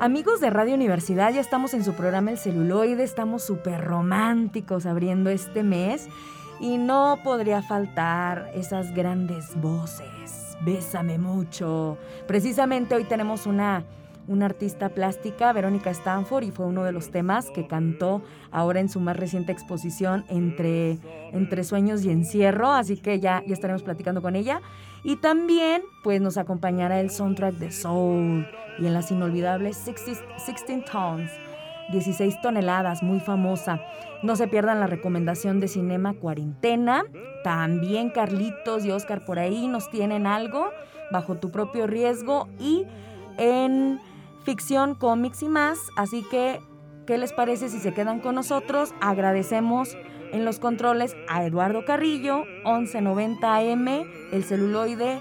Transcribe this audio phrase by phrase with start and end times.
[0.00, 5.28] Amigos de Radio Universidad, ya estamos en su programa El Celuloide, estamos súper románticos abriendo
[5.28, 6.06] este mes
[6.60, 10.56] y no podría faltar esas grandes voces.
[10.64, 11.98] Bésame mucho.
[12.28, 13.82] Precisamente hoy tenemos una,
[14.28, 18.88] una artista plástica, Verónica Stanford, y fue uno de los temas que cantó ahora en
[18.88, 21.00] su más reciente exposición entre,
[21.32, 24.60] entre sueños y encierro, así que ya, ya estaremos platicando con ella.
[25.04, 28.46] Y también pues nos acompañará el soundtrack de Soul
[28.78, 30.22] y en las inolvidables 16
[30.90, 31.30] Tons,
[31.90, 33.80] 16 toneladas, muy famosa.
[34.22, 37.04] No se pierdan la recomendación de Cinema Cuarentena.
[37.44, 40.70] También Carlitos y Oscar por ahí nos tienen algo
[41.10, 42.84] bajo tu propio riesgo y
[43.38, 44.00] en
[44.44, 45.78] ficción, cómics y más.
[45.96, 46.60] Así que,
[47.06, 48.92] ¿qué les parece si se quedan con nosotros?
[49.00, 49.96] Agradecemos
[50.32, 53.88] en los controles a Eduardo Carrillo, 1190 AM,
[54.32, 55.20] el celuloide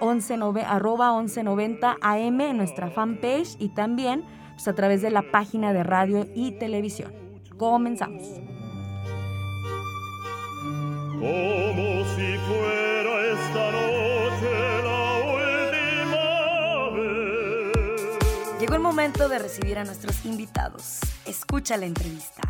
[0.00, 0.34] 11,
[0.66, 4.24] arroba 1190 AM en nuestra fanpage y también
[4.54, 7.12] pues, a través de la página de radio y televisión.
[7.56, 8.22] Comenzamos.
[11.12, 14.52] Como si fuera esta noche
[14.84, 15.00] la
[16.14, 18.60] última vez.
[18.60, 21.00] Llegó el momento de recibir a nuestros invitados.
[21.26, 22.49] Escucha la entrevista.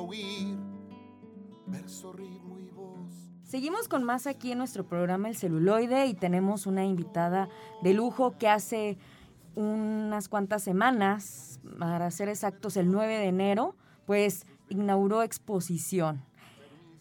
[0.00, 0.56] Huir.
[2.74, 3.14] Voz.
[3.44, 7.48] Seguimos con más aquí en nuestro programa El Celuloide y tenemos una invitada
[7.82, 8.98] de lujo que hace
[9.54, 16.22] unas cuantas semanas, para ser exactos el 9 de enero, pues inauguró exposición.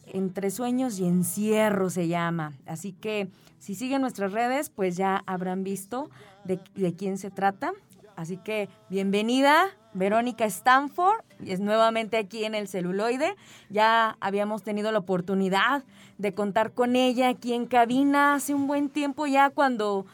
[0.06, 2.54] Entre sueños y encierro se llama.
[2.66, 3.30] Así que
[3.60, 6.10] si siguen nuestras redes, pues ya habrán visto
[6.44, 6.60] de,
[6.94, 7.72] quién se trata.
[8.16, 13.36] Así que bienvenida, Verónica Stanford, es nuevamente aquí en el celuloide.
[13.70, 15.84] Ya habíamos tenido la oportunidad
[16.18, 20.06] de contar con ella aquí en cabina hace un buen tiempo ya cuando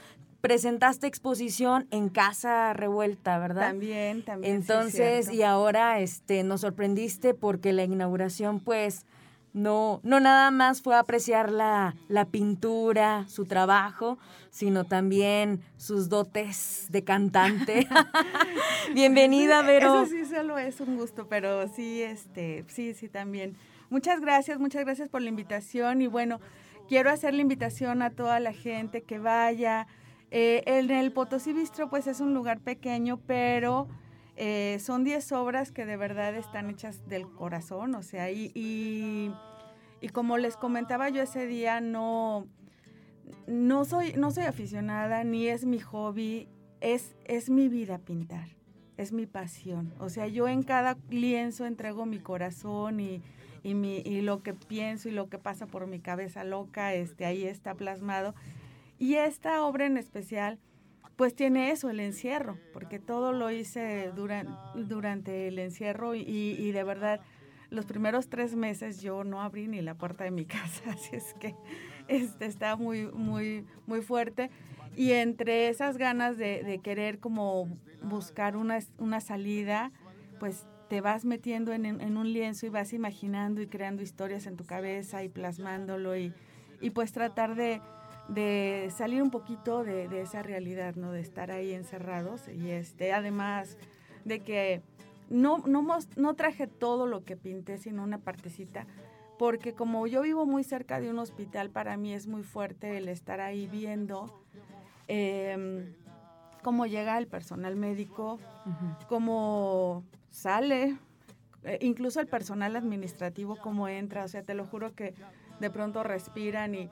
[0.42, 3.68] presentaste exposición en Casa Revuelta, ¿verdad?
[3.68, 4.56] También, también.
[4.56, 9.06] Entonces, y ahora este nos sorprendiste porque la inauguración pues
[9.54, 14.18] no, no nada más fue apreciar la, la, pintura, su trabajo,
[14.52, 17.88] sino también sus dotes de cantante.
[18.94, 20.04] Bienvenida, Vero.
[20.04, 23.56] Eso sí solo es un gusto, pero sí, este, sí, sí, también.
[23.90, 26.40] Muchas gracias, muchas gracias por la invitación y bueno,
[26.88, 29.88] quiero hacer la invitación a toda la gente que vaya.
[30.32, 33.88] Eh, en el Potosí Bistro, pues es un lugar pequeño, pero
[34.42, 40.08] eh, son 10 obras que de verdad están hechas del corazón, o sea, y, y,
[40.14, 42.48] como les comentaba yo ese día, no,
[43.48, 46.48] no, soy, no soy aficionada, ni es mi hobby,
[46.80, 48.48] es, es mi vida pintar,
[48.96, 49.94] es mi pasión.
[50.00, 53.22] O sea, yo en cada lienzo entrego mi corazón y,
[53.62, 57.26] y, mi, y lo que pienso y lo que pasa por mi cabeza loca, este,
[57.26, 58.36] ahí está plasmado.
[59.00, 60.60] Y esta obra en especial
[61.20, 67.20] pues tiene eso, el encierro, porque todo lo hice durante el encierro y, de verdad
[67.70, 71.34] los primeros tres meses yo no abrí ni la puerta de mi casa, así es
[71.34, 71.56] que
[72.08, 74.50] este, está muy, muy, muy fuerte.
[74.96, 77.68] Y entre esas ganas de, querer como
[78.02, 79.92] buscar una, una, salida,
[80.40, 84.64] pues te vas metiendo en, un lienzo y vas imaginando y creando historias en tu
[84.64, 86.34] cabeza y plasmándolo y,
[86.80, 87.82] y pues tratar de,
[88.30, 91.12] de salir un poquito de, esa realidad, ¿no?
[91.12, 93.78] De estar ahí encerrados y este, además
[94.24, 94.82] de que
[95.30, 95.86] no, no,
[96.16, 98.86] no traje todo lo que pinté, sino una partecita,
[99.38, 103.10] porque como yo vivo muy cerca de un hospital, para mí es muy fuerte el
[103.10, 104.44] estar ahí viendo
[105.08, 105.94] em,
[106.62, 108.40] cómo llega el personal médico,
[109.08, 110.98] cómo sale
[111.64, 115.14] eh, incluso el personal administrativo cómo entra, o sea, te lo juro que
[115.60, 116.90] de pronto respiran y,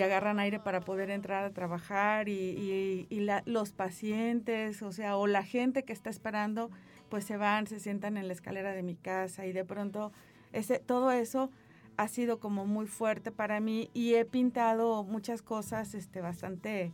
[0.00, 3.06] agarran aire para poder entrar a trabajar y,
[3.44, 6.70] los pacientes, o sea, o la gente que está esperando,
[7.10, 10.12] pues se van, se sientan en la escalera de mi casa y de pronto
[10.52, 11.50] ese, todo eso
[11.98, 16.90] ha sido como muy fuerte para mí y he pintado muchas cosas este, bastante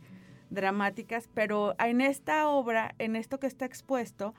[0.49, 4.33] dramáticas, pero en esta obra, en esto que está expuesto,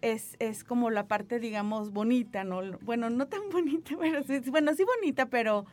[0.00, 2.60] es, es como la parte, digamos, bonita, ¿no?
[2.80, 5.66] Bueno, no tan bonita, pero bueno, sí bonita, pero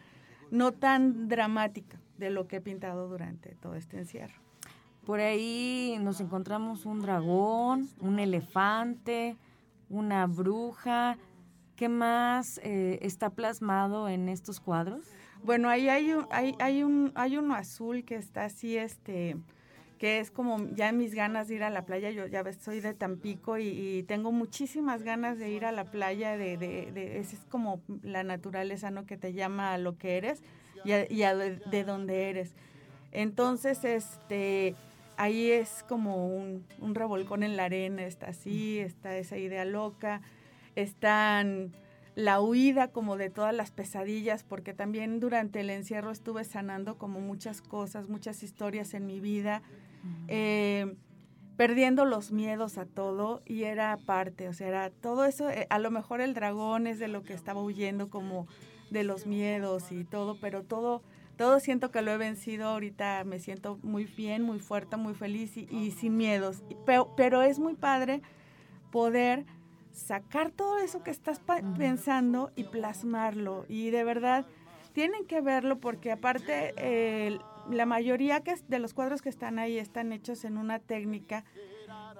[0.52, 4.36] no tan dramática de lo que he pintado durante todo este encierro.
[5.06, 9.36] Por ahí nos encontramos un dragón, un elefante,
[9.90, 11.18] una bruja.
[11.76, 15.06] ¿Qué más eh, está plasmado en estos cuadros?
[15.44, 19.36] Bueno, ahí hay un, hay, hay un, hay uno azul que está así, este,
[19.98, 22.10] que es como ya mis ganas de ir a la playa.
[22.12, 26.56] Yo ya soy de Tampico y, tengo muchísimas ganas de ir a la playa, de,
[26.58, 29.06] de, es como la naturaleza, ¿no?
[29.06, 30.42] Que te llama a lo que eres
[30.84, 32.54] y, a, de, donde eres.
[33.12, 34.76] Entonces, este,
[35.18, 40.22] ahí es como un, un revolcón en la arena, está así, está esa idea loca,
[40.76, 41.72] están
[42.16, 47.20] la huida como de todas las pesadillas, porque también durante el encierro estuve sanando como
[47.22, 49.64] muchas cosas, muchas historias en mi vida
[50.28, 50.96] eh,
[51.58, 55.80] perdiendo los miedos a todo y era parte, o sea, era todo eso, eh, a
[55.80, 58.48] lo mejor el dragón es de lo que estaba huyendo como
[58.90, 61.04] de los miedos y todo, pero todo,
[61.38, 65.56] todo siento que lo he vencido, ahorita me siento muy bien, muy fuerte, muy feliz
[65.58, 68.22] y, sin miedos, pero, pero, es muy padre
[68.92, 69.46] poder
[69.92, 71.40] sacar todo eso que estás
[71.78, 74.46] pensando y plasmarlo y de verdad
[74.94, 76.74] tienen que verlo porque aparte
[77.28, 77.40] el
[77.70, 81.44] la mayoría que de los cuadros que están ahí están hechos en una técnica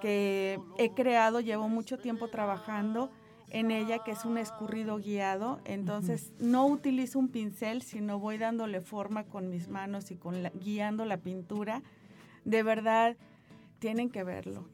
[0.00, 3.10] que he creado, llevo mucho tiempo trabajando
[3.50, 5.60] en ella, que es un escurrido guiado.
[5.64, 11.04] Entonces, no utilizo un pincel, sino voy dándole forma con mis manos y con guiando
[11.04, 11.82] la pintura.
[12.44, 13.16] De verdad,
[13.78, 14.68] tienen que verlo,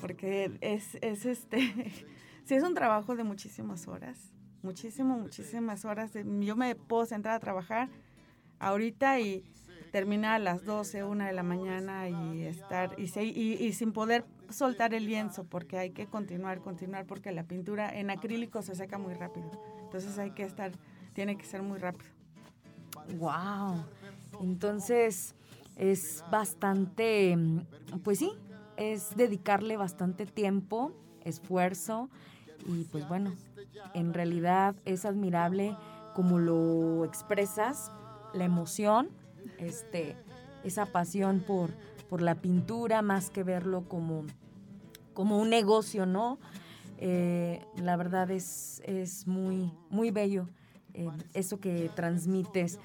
[0.00, 1.58] porque es, es este,
[2.44, 4.32] sí es un trabajo de muchísimas horas,
[4.62, 6.12] muchísimo, muchísimas horas.
[6.40, 7.88] Yo me puedo sentar a trabajar
[8.58, 9.44] ahorita y
[9.96, 14.92] terminar a las 12, 1 de la mañana y estar y, y, sin poder soltar
[14.92, 19.14] el lienzo porque hay que continuar, continuar porque la pintura en acrílico se seca muy
[19.14, 19.50] rápido.
[19.84, 20.70] Entonces hay que estar,
[21.14, 22.10] tiene que ser muy rápido.
[23.16, 23.86] Wow.
[24.42, 25.34] Entonces
[25.76, 27.34] es bastante,
[28.04, 28.32] pues sí,
[28.76, 30.92] es dedicarle bastante tiempo,
[31.24, 32.10] esfuerzo
[32.66, 33.32] y pues bueno,
[33.94, 35.74] en realidad es admirable
[36.14, 37.90] como lo expresas,
[38.34, 39.08] la emoción
[39.58, 40.16] este,
[40.64, 41.70] esa pasión por,
[42.08, 44.24] por la pintura, más que verlo como,
[45.14, 46.38] como un negocio, ¿no?
[46.98, 50.48] Eh, la verdad es, es muy, muy bello
[50.94, 52.78] eh, eso que transmites.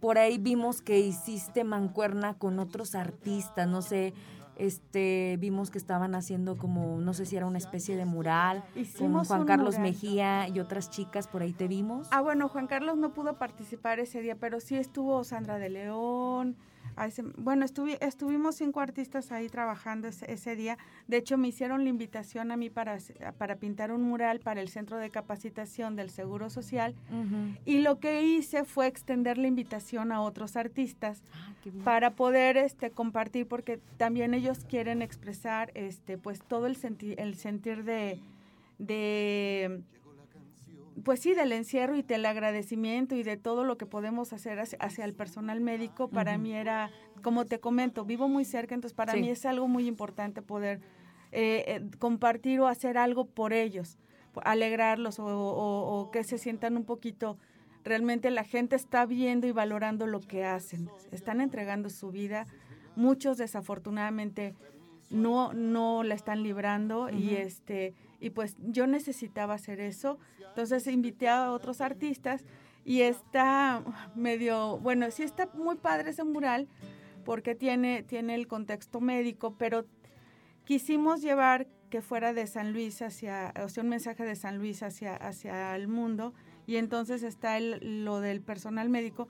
[0.00, 4.12] Por ahí vimos que hiciste mancuerna con otros artistas, no sé,
[4.56, 8.64] este vimos que estaban haciendo como no sé si era una especie de mural
[8.98, 12.08] con Juan Carlos Mejía y otras chicas por ahí te vimos.
[12.10, 16.56] Ah bueno Juan Carlos no pudo participar ese día pero sí estuvo Sandra de León
[17.36, 20.78] bueno, estuvimos cinco artistas ahí trabajando ese, día.
[21.08, 22.98] De hecho, me hicieron la invitación a mí para,
[23.38, 26.94] para pintar un mural para el Centro de Capacitación del Seguro Social.
[27.64, 32.90] Y lo que hice fue extender la invitación a otros artistas ah, para poder este,
[32.90, 36.76] compartir, porque también ellos quieren expresar este, pues, todo el,
[37.18, 38.18] el sentir de
[41.02, 45.04] pues sí, del encierro y del agradecimiento y de todo lo que podemos hacer hacia,
[45.04, 46.90] el personal médico, para mí era,
[47.22, 50.80] como te comento, vivo muy cerca, entonces para mí es algo muy importante poder
[51.32, 53.98] eh, eh, compartir o hacer algo por ellos,
[54.44, 57.38] alegrarlos o, que se sientan un poquito,
[57.82, 62.46] realmente la gente está viendo y valorando lo que hacen, están entregando su vida,
[62.94, 64.54] muchos desafortunadamente
[65.10, 70.18] no, no la están librando y este y pues yo necesitaba hacer eso.
[70.54, 72.44] Entonces invité a otros artistas
[72.84, 73.82] y está
[74.14, 76.68] medio, bueno, sí está muy padre ese mural
[77.24, 79.84] porque tiene, tiene el contexto médico, pero
[80.64, 84.84] quisimos llevar que fuera de San Luis hacia, o sea, un mensaje de San Luis
[84.84, 86.34] hacia, hacia el mundo
[86.68, 89.26] y entonces está el, lo del personal médico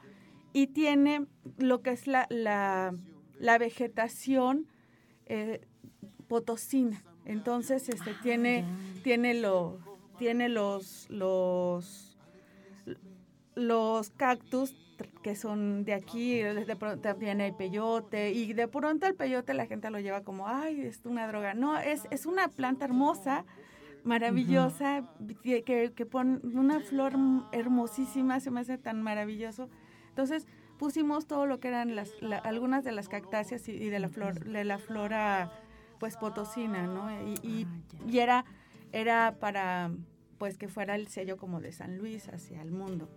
[0.53, 1.25] y tiene
[1.57, 2.95] lo que es la, la,
[3.39, 4.67] la vegetación
[5.25, 5.63] eh,
[6.29, 7.03] potosina.
[7.25, 8.67] Entonces, este ah, tiene,
[9.03, 12.17] tiene lo, tiene los, los,
[13.55, 14.75] los cactus
[15.23, 19.67] que son de aquí, de pronto también hay peyote, y de pronto el peyote la
[19.67, 21.55] gente lo lleva como, ay, es una droga.
[21.55, 23.45] No, es, es una planta hermosa,
[24.05, 25.05] maravillosa,
[25.43, 27.15] que, que pone una flor
[27.53, 29.69] hermosísima, se me hace tan maravilloso.
[30.11, 30.47] Entonces
[30.79, 32.13] pusimos todo lo que eran las,
[32.45, 35.53] algunas de las cactáceas y, de la flor, de la flora
[35.99, 37.11] pues potosina, ¿no?
[37.27, 38.45] Y, ah, y, era,
[38.95, 39.91] era para
[40.39, 43.09] pues que fuera el sello como de San Luis hacia el mundo.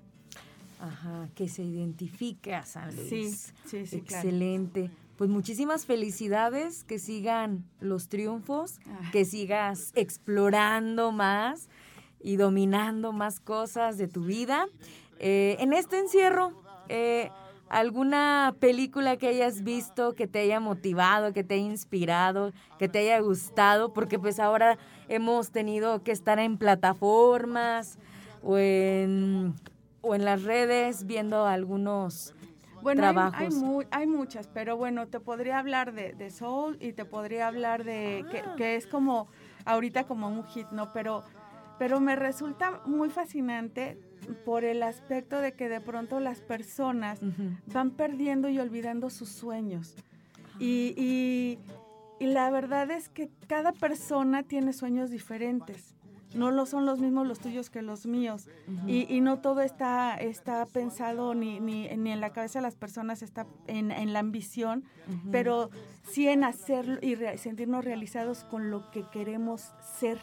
[0.79, 3.09] Ajá, que se identifique a San Luis.
[3.09, 3.31] Sí,
[3.65, 3.95] sí, sí.
[3.97, 4.89] Excelente.
[5.17, 9.09] Pues muchísimas felicidades, que sigan los triunfos, ah.
[9.11, 11.69] que sigas explorando más
[12.19, 14.67] y dominando más cosas de tu vida.
[15.19, 16.53] Eh, en este encierro,
[16.89, 17.31] eh,
[17.69, 22.99] ¿alguna película que hayas visto que te haya motivado, que te haya inspirado, que te
[22.99, 23.93] haya gustado?
[23.93, 24.77] Porque pues ahora
[25.09, 27.97] hemos tenido que estar en plataformas
[28.43, 29.55] o en,
[30.01, 32.33] o en las redes viendo algunos
[32.81, 33.49] bueno, Hay,
[33.91, 38.55] hay, muchas, pero bueno, te podría hablar de, Soul y te podría hablar de ah.
[38.55, 39.27] que, es como
[39.65, 40.93] ahorita como un hit, ¿no?
[40.93, 41.23] Pero,
[41.79, 43.97] pero me resulta muy fascinante
[44.45, 47.19] por el aspecto de que de pronto las personas
[47.73, 49.95] van perdiendo y olvidando sus sueños.
[50.59, 51.59] Y, y,
[52.19, 55.95] y la verdad es que cada persona tiene sueños diferentes.
[56.33, 58.49] No lo son los mismos los tuyos que los míos.
[58.85, 63.21] y, no todo está, está pensado ni, ni, ni, en la cabeza de las personas,
[63.21, 64.83] está en, en la ambición,
[65.31, 65.69] pero
[66.03, 70.19] sí en hacerlo y sentirnos realizados con lo que queremos ser.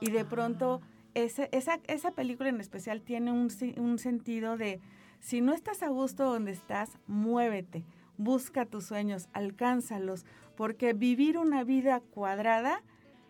[0.00, 0.80] Y de pronto,
[1.14, 4.80] ese, esa, esa película en especial tiene un, un sentido de,
[5.20, 7.84] si no estás a gusto donde estás, muévete,
[8.18, 12.82] busca tus sueños, alcánzalos, porque vivir una vida cuadrada,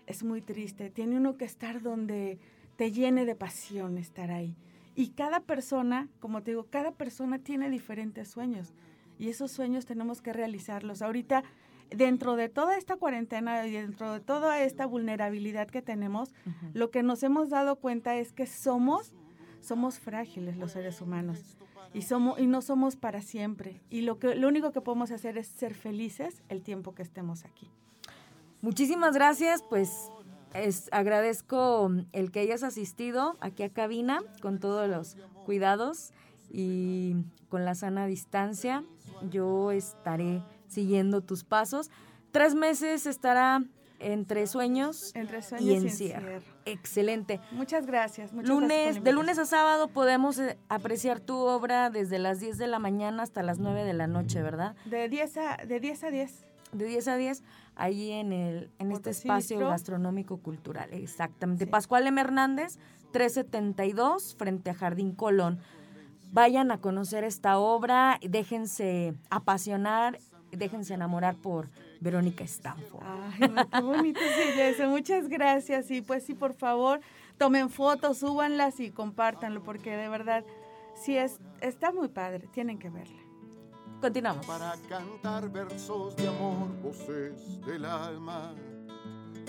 [0.06, 0.90] es muy triste.
[0.90, 2.38] Tiene uno que estar donde
[2.76, 4.56] te llene de pasión estar ahí.
[4.96, 8.72] Y cada persona, como te digo, cada persona tiene diferentes sueños.
[9.18, 11.02] Y esos sueños tenemos que realizarlos.
[11.02, 11.44] Ahorita,
[11.90, 16.34] dentro de toda esta cuarentena y dentro de toda esta vulnerabilidad que tenemos,
[16.72, 19.12] lo que nos hemos dado cuenta es que somos,
[19.60, 21.58] somos frágiles los seres humanos.
[21.94, 23.80] Y, somos, y no somos para siempre.
[23.90, 27.44] Y lo, que, lo único que podemos hacer es ser felices el tiempo que estemos
[27.44, 27.68] aquí.
[28.60, 30.10] Muchísimas gracias, pues
[30.54, 36.12] es, agradezco el que hayas asistido aquí a cabina con todos los cuidados
[36.50, 37.16] y
[37.48, 38.84] con la sana distancia.
[39.30, 41.90] Yo estaré siguiendo tus pasos.
[42.30, 43.64] Tres meses estará
[43.98, 46.42] entre sueños, entre sueños y encierro.
[46.64, 47.40] Excelente.
[47.52, 48.32] Muchas gracias.
[48.32, 52.78] lunes, de lunes a sábado podemos eh, apreciar tu obra desde las 10 de la
[52.78, 54.76] mañana hasta las 9 de la noche, ¿verdad?
[54.84, 57.42] De 10 a, de 10 a 10 de 10 a 10
[57.76, 60.92] ahí en, el, en este espacio gastronómico cultural.
[60.92, 61.66] Exactamente.
[61.66, 62.20] Pascual M.
[62.20, 62.78] Hernández,
[63.12, 65.60] 372, frente a Jardín Colón.
[66.30, 70.18] Vayan a conocer esta obra, déjense apasionar,
[70.52, 71.68] déjense enamorar por
[72.00, 73.04] Verónica Stanford.
[73.04, 74.88] Ay, qué bonito eso.
[74.88, 75.90] Muchas gracias.
[75.90, 77.00] Y pues sí, por favor,
[77.38, 80.44] tomen fotos, súbanlas y compártanlo, porque de verdad,
[80.94, 83.18] sí es, está muy padre, tienen que verla.
[84.00, 84.46] Continuamos.
[84.46, 88.54] Para cantar versos de amor, voces del alma,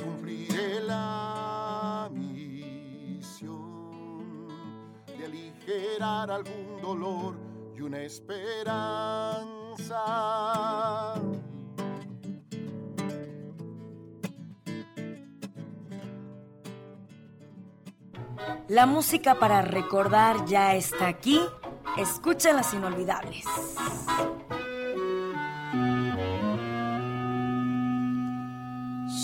[0.03, 3.59] cumpliré la misión
[5.05, 7.35] de aligerar algún dolor
[7.77, 9.58] y una esperanza.
[18.67, 21.39] La música para recordar ya está aquí
[21.97, 23.43] Escucha las inolvidables.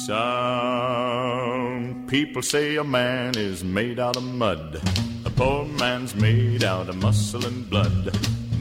[0.06, 4.82] Some people say a man is made out of mud.
[5.26, 8.12] A poor man's made out of muscle and blood.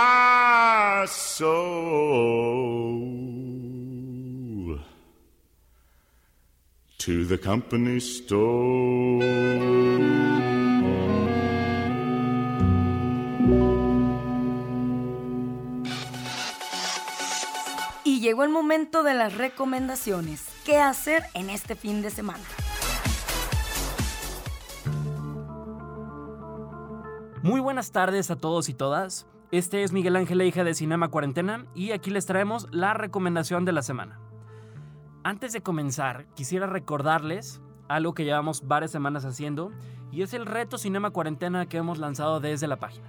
[0.00, 1.50] my soul
[6.98, 8.40] to the company store.
[18.04, 20.46] Y llegó el momento de las recomendaciones.
[20.64, 22.44] ¿Qué hacer en este fin de semana?
[27.42, 29.26] Muy buenas tardes a todos y todas.
[29.52, 33.72] Este es Miguel Ángel hija de Cinema Cuarentena y aquí les traemos la recomendación de
[33.72, 34.20] la semana.
[35.24, 39.72] Antes de comenzar, quisiera recordarles algo que llevamos varias semanas haciendo
[40.12, 43.08] y es el reto Cinema Cuarentena que hemos lanzado desde la página.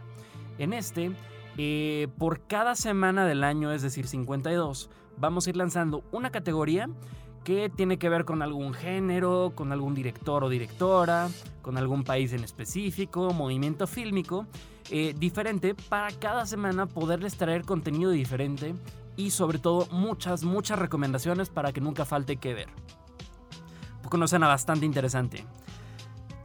[0.58, 1.12] En este,
[1.60, 6.90] eh, por cada semana del año, es decir, 52, vamos a ir lanzando una categoría
[7.44, 11.30] que tiene que ver con algún género, con algún director o directora,
[11.62, 14.48] con algún país en específico, movimiento fílmico,
[14.90, 18.76] eh, diferente para cada semana poderles traer contenido diferente
[19.16, 22.70] y sobre todo muchas, muchas recomendaciones para que nunca falte que ver.
[24.02, 25.46] Porque nos suena bastante interesante.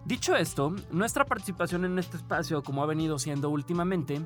[0.05, 4.21] Dicho esto, nuestra participación en este espacio, como ha venido siendo últimamente,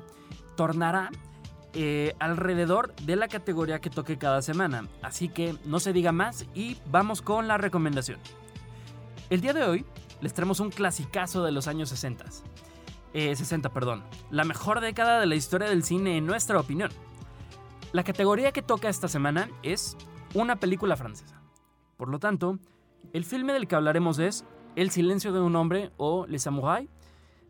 [0.55, 1.09] tornará
[1.73, 4.87] eh, alrededor de la categoría que toque cada semana.
[5.01, 8.19] Así que no se diga más y vamos con la recomendación.
[9.29, 9.85] El día de hoy
[10.19, 12.25] les traemos un clasicazo de los años 60.
[13.13, 14.03] Eh, 60, perdón.
[14.29, 16.91] La mejor década de la historia del cine en nuestra opinión.
[17.91, 19.97] La categoría que toca esta semana es
[20.33, 21.41] una película francesa.
[21.97, 22.57] Por lo tanto,
[23.13, 24.45] el filme del que hablaremos es
[24.75, 26.87] El silencio de un hombre o Les Samouraïs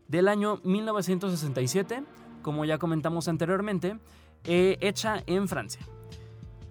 [0.08, 2.02] del año 1967
[2.42, 3.96] como ya comentamos anteriormente,
[4.44, 5.80] eh, hecha en Francia.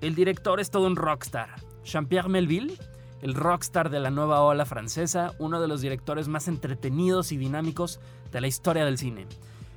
[0.01, 1.49] El director es todo un rockstar.
[1.84, 2.77] Jean-Pierre Melville,
[3.21, 7.99] el rockstar de la nueva ola francesa, uno de los directores más entretenidos y dinámicos
[8.31, 9.27] de la historia del cine.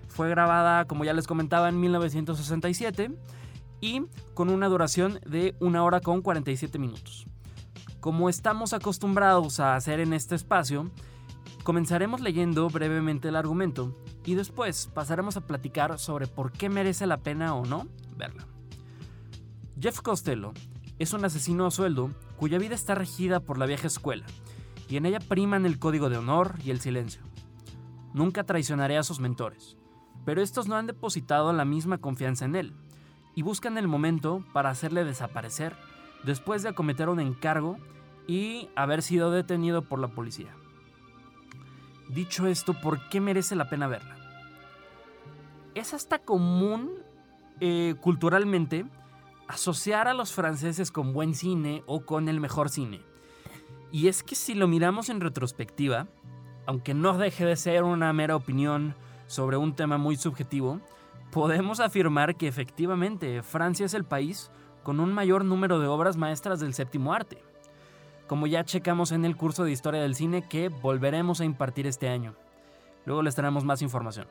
[0.09, 3.11] Fue grabada, como ya les comentaba, en 1967
[3.81, 4.03] y
[4.33, 7.27] con una duración de una hora con 47 minutos.
[8.01, 10.91] Como estamos acostumbrados a hacer en este espacio,
[11.65, 17.19] comenzaremos leyendo brevemente el argumento y después pasaremos a platicar sobre por qué merece la
[17.19, 18.47] pena o no verla.
[19.81, 20.53] Jeff Costello
[20.99, 24.27] es un asesino a sueldo cuya vida está regida por la vieja escuela
[24.89, 27.23] y en ella priman el código de honor y el silencio.
[28.13, 29.77] Nunca traicionaré a sus mentores,
[30.25, 32.75] pero estos no han depositado la misma confianza en él
[33.35, 35.77] y buscan el momento para hacerle desaparecer
[36.25, 37.77] después de acometer un encargo
[38.27, 40.55] y haber sido detenido por la policía.
[42.09, 44.17] Dicho esto, ¿por qué merece la pena verla?
[45.75, 46.91] Es hasta común
[47.61, 48.87] eh, culturalmente
[49.49, 53.03] asociar a los franceses con buen cine o con el mejor cine.
[53.93, 56.09] Y es que si lo miramos en retrospectiva,
[56.67, 58.95] aunque no deje de ser una mera opinión
[59.27, 60.81] sobre un tema muy subjetivo,
[61.31, 64.51] podemos afirmar que efectivamente Francia es el país
[64.83, 67.43] con un mayor número de obras maestras del séptimo arte
[68.27, 72.09] como ya checamos en el curso de historia del cine que volveremos a impartir este
[72.09, 72.35] año.
[73.05, 74.27] Luego les traemos más información.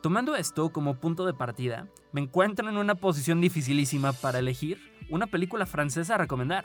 [0.00, 5.26] Tomando esto como punto de partida, me encuentro en una posición dificilísima para elegir una
[5.26, 6.64] película francesa a recomendar.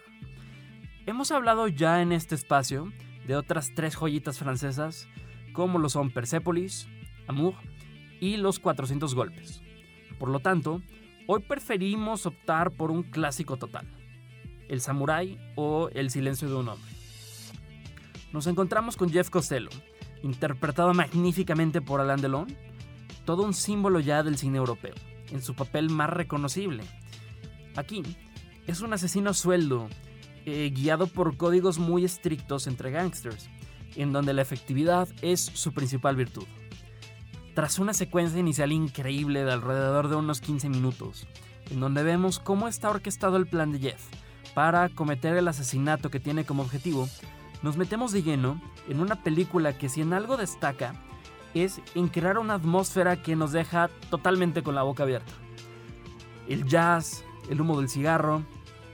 [1.06, 2.94] Hemos hablado ya en este espacio
[3.28, 5.10] de otras tres joyitas francesas,
[5.52, 6.88] como lo son Persepolis,
[7.28, 7.56] Amour
[8.22, 9.62] y Los 400 Golpes.
[10.18, 10.82] Por lo tanto,
[11.28, 13.86] hoy preferimos optar por un clásico total.
[14.70, 16.92] El Samurai o El silencio de un hombre.
[18.32, 19.72] Nos encontramos con Jeff Costello,
[20.24, 22.48] interpretado magníficamente por Alain Delon,
[23.26, 24.94] todo un símbolo ya del cine europeo,
[25.32, 26.84] en su papel más reconocible.
[27.76, 28.04] Aquí
[28.68, 29.90] es un asesino sueldo,
[30.46, 33.50] eh, guiado por códigos muy estrictos entre gangsters,
[33.96, 36.46] en donde la efectividad es su principal virtud.
[37.54, 41.28] Tras una secuencia inicial increíble de alrededor de unos 15 minutos,
[41.72, 44.02] en donde vemos cómo está orquestado el plan de Jeff
[44.54, 47.08] para cometer el asesinato que tiene como objetivo,
[47.62, 50.94] nos metemos de lleno en una película que si en algo destaca
[51.56, 55.32] es en crear una atmósfera que nos deja totalmente con la boca abierta.
[56.48, 58.44] El jazz, el humo del cigarro,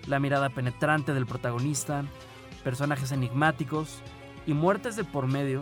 [0.08, 2.06] la mirada penetrante del protagonista,
[2.64, 4.02] personajes enigmáticos
[4.46, 5.62] y muertes de por medio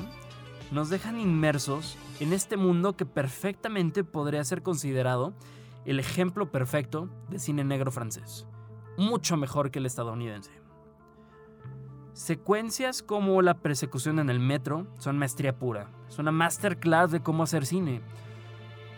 [0.71, 5.33] nos dejan inmersos en este mundo que perfectamente podría ser considerado
[5.85, 8.45] el ejemplo perfecto de cine negro francés,
[8.97, 10.51] mucho mejor que el estadounidense.
[12.13, 17.43] Secuencias como la persecución en el metro son maestría pura, es una masterclass de cómo
[17.43, 18.01] hacer cine,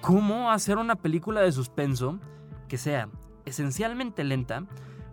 [0.02, 2.18] cómo hacer una película de suspenso
[2.68, 3.10] que sea
[3.46, 4.64] esencialmente lenta,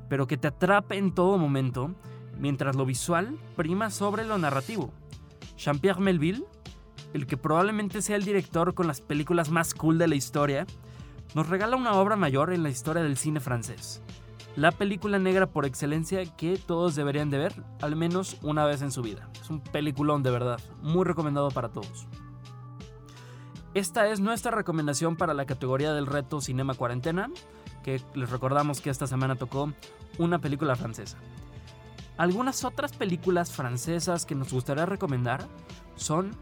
[0.09, 1.95] pero que te atrape en todo momento,
[2.39, 4.93] mientras lo visual prima sobre lo narrativo.
[5.57, 6.45] Jean-Pierre Melville,
[7.13, 10.67] el que probablemente sea el director con las películas más cool de la historia,
[11.35, 14.03] nos regala una obra mayor en la historia del cine francés.
[14.59, 18.91] La película negra por excelencia que todos deberían de ver al menos una vez en
[18.91, 19.31] su vida.
[19.41, 22.09] Es un peliculón de verdad, muy recomendado para todos.
[23.75, 27.31] Esta es nuestra recomendación para la categoría del reto Cinema Cuarentena,
[27.85, 29.73] que les recordamos que esta semana tocó
[30.19, 31.19] una película francesa.
[32.17, 35.47] Algunas otras películas francesas que nos gustaría recomendar
[35.95, 36.33] son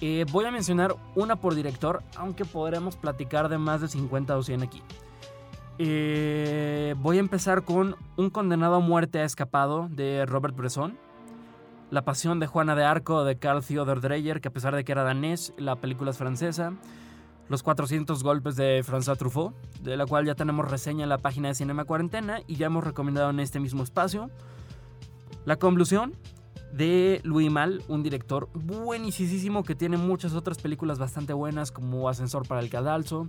[0.00, 4.42] eh, voy a mencionar una por director, aunque podremos platicar de más de 50 o
[4.42, 4.82] 100 aquí.
[5.82, 10.98] Eh, voy a empezar con Un condenado a muerte ha escapado de Robert Bresson.
[11.90, 14.92] La pasión de Juana de Arco de Carl Theodor Dreyer, que a pesar de que
[14.92, 16.74] era danés, la película es francesa.
[17.48, 21.48] Los 400 golpes de François Truffaut, de la cual ya tenemos reseña en la página
[21.48, 24.28] de Cinema Cuarentena y ya hemos recomendado en este mismo espacio.
[25.46, 26.12] La conclusión
[26.72, 32.46] de Louis Mal, un director buenísimo que tiene muchas otras películas bastante buenas como Ascensor
[32.46, 33.28] para el Cadalso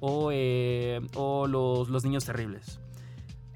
[0.00, 2.80] o, eh, los, Niños Terribles.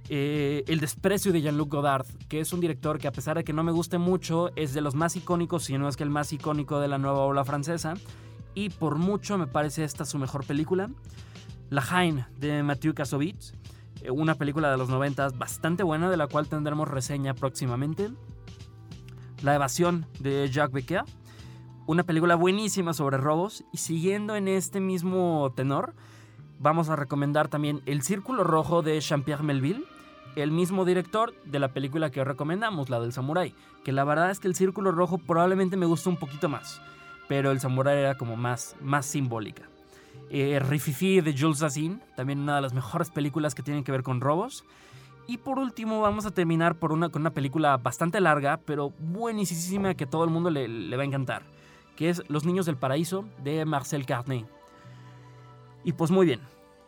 [0.09, 3.53] Eh, el desprecio de Jean-Luc Godard, que es un director que a pesar de que
[3.53, 6.33] no me guste mucho, es de los más icónicos, si no es que el más
[6.33, 7.95] icónico de la nueva ola francesa,
[8.55, 10.89] y por mucho me parece esta su mejor película.
[11.69, 13.55] La Haine de Mathieu Kassovitz,
[14.03, 18.11] eh, una película de los 90 bastante buena, de la cual tendremos reseña próximamente.
[19.43, 21.05] La evasión de Jacques Becker,
[21.87, 23.65] una película buenísima sobre robos.
[23.73, 25.95] Y siguiendo en este mismo tenor,
[26.59, 29.85] vamos a recomendar también El Círculo Rojo de Jean-Pierre Melville,
[30.37, 33.55] el mismo director de la película que os recomendamos, la del Samurai.
[33.85, 36.81] Que la verdad es que El Círculo Rojo probablemente me gustó un poquito más,
[37.29, 39.63] pero El Samurai era como más, más simbólica.
[40.31, 44.03] Eh, Rififi de Jules Zassin, también una de las mejores películas que tienen que ver
[44.03, 44.65] con robos.
[45.29, 49.95] Y por último vamos a terminar por una, con una película bastante larga, pero buenísima
[49.95, 51.43] que a todo el mundo le, va a encantar,
[51.97, 54.47] que es Los Niños del Paraíso de Marcel Carnet.
[55.83, 56.41] Y pues muy bien,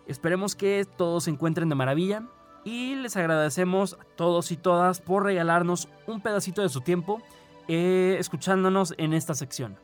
[0.06, 2.22] esperemos que todos se encuentren de maravilla
[2.64, 7.20] y les agradecemos a todos y todas por regalarnos un pedacito de su tiempo
[7.66, 9.76] eh, escuchándonos en esta sección.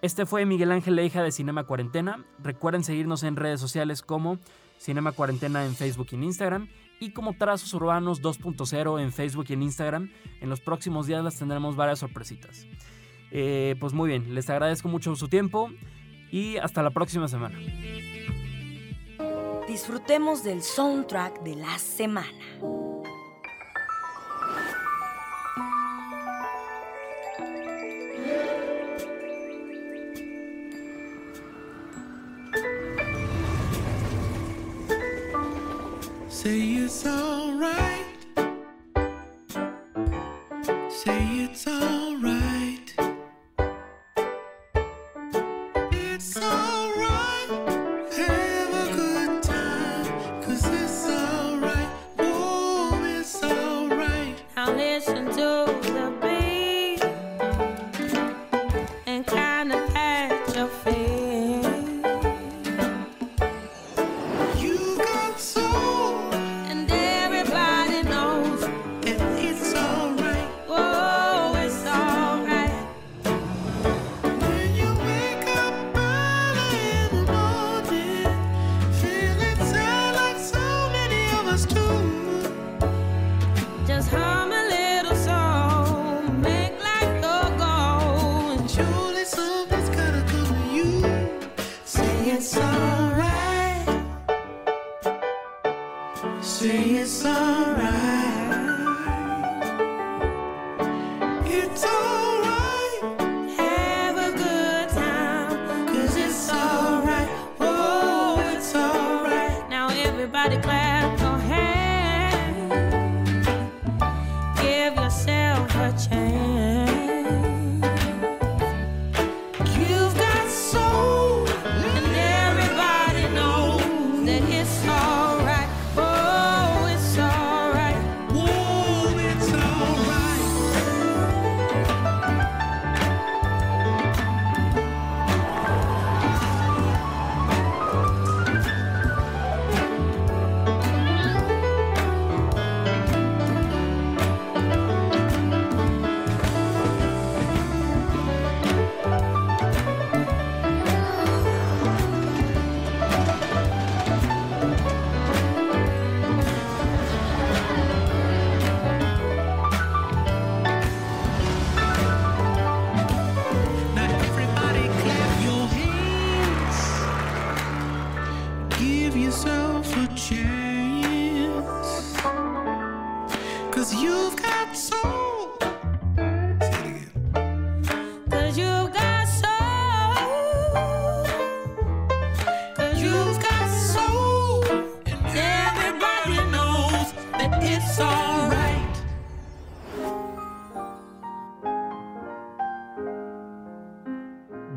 [0.00, 2.24] Este fue Miguel Ángel Leija de Cinema Cuarentena.
[2.42, 4.38] Recuerden seguirnos en redes sociales como
[4.78, 6.68] Cinema Cuarentena en Facebook y en Instagram
[7.00, 10.10] y como Trazos Urbanos 2.0 en Facebook y en Instagram.
[10.40, 12.66] En los próximos días les tendremos varias sorpresitas.
[13.30, 15.70] Eh, pues muy bien, les agradezco mucho su tiempo
[16.30, 17.58] y hasta la próxima semana.
[19.66, 22.93] Disfrutemos del soundtrack de la semana.
[36.84, 37.93] It's alright.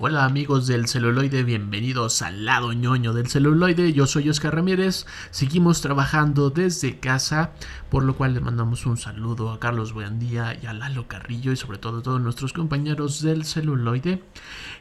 [0.00, 3.92] Hola amigos del celuloide, bienvenidos al lado ñoño del celuloide.
[3.92, 5.04] Yo soy Oscar Ramírez.
[5.30, 7.52] Seguimos trabajando desde casa,
[7.90, 11.56] por lo cual le mandamos un saludo a Carlos Buendía y a Lalo Carrillo y
[11.56, 14.24] sobre todo a todos nuestros compañeros del celuloide.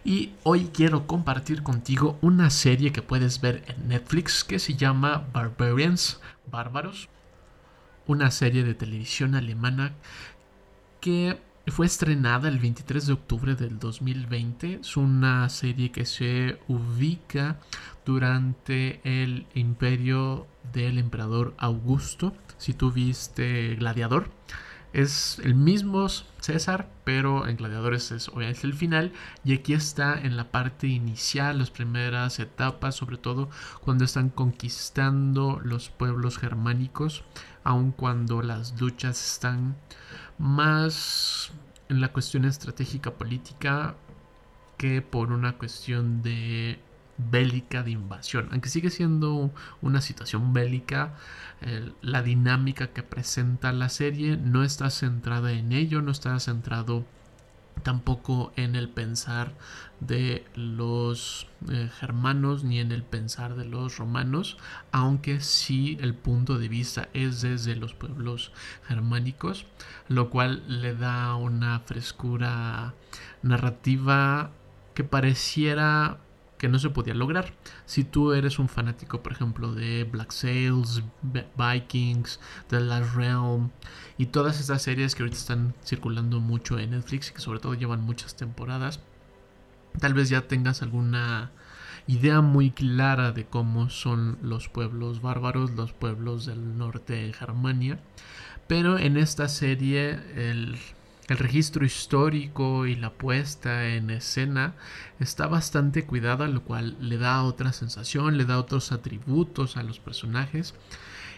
[0.05, 5.27] Y hoy quiero compartir contigo una serie que puedes ver en Netflix que se llama
[5.33, 7.09] Barbarians, Bárbaros.
[8.07, 9.91] Una serie de televisión alemana
[11.01, 14.79] que fue estrenada el 23 de octubre del 2020.
[14.81, 17.59] Es una serie que se ubica
[18.03, 22.33] durante el imperio del emperador Augusto.
[22.57, 24.29] Si tú viste Gladiador,
[24.93, 26.07] es el mismo
[26.39, 29.13] César, pero en Gladiadores es, es el final.
[29.43, 33.49] Y aquí está en la parte inicial, las primeras etapas, sobre todo
[33.81, 37.23] cuando están conquistando los pueblos germánicos,
[37.63, 39.75] aun cuando las luchas están
[40.41, 41.51] más
[41.87, 43.95] en la cuestión estratégica política
[44.77, 46.79] que por una cuestión de
[47.17, 48.49] bélica de invasión.
[48.51, 49.51] Aunque sigue siendo
[49.81, 51.13] una situación bélica,
[52.01, 57.05] la dinámica que presenta la serie no está centrada en ello, no está centrado
[57.83, 59.53] tampoco en el pensar
[59.99, 64.57] de los eh, germanos ni en el pensar de los romanos,
[64.91, 68.51] aunque sí el punto de vista es desde los pueblos
[68.87, 69.65] germánicos,
[70.07, 72.93] lo cual le da una frescura
[73.41, 74.51] narrativa
[74.93, 76.19] que pareciera
[76.61, 77.55] que no se podía lograr.
[77.87, 81.01] Si tú eres un fanático, por ejemplo, de Black Sails,
[81.57, 83.71] Vikings, The Last Realm
[84.19, 87.73] y todas estas series que ahorita están circulando mucho en Netflix y que sobre todo
[87.73, 88.99] llevan muchas temporadas,
[89.99, 91.49] tal vez ya tengas alguna
[92.05, 97.99] idea muy clara de cómo son los pueblos bárbaros, los pueblos del norte de Germania.
[98.67, 100.77] Pero en esta serie el
[101.31, 104.75] el registro histórico y la puesta en escena
[105.19, 109.99] está bastante cuidada, lo cual le da otra sensación, le da otros atributos a los
[109.99, 110.75] personajes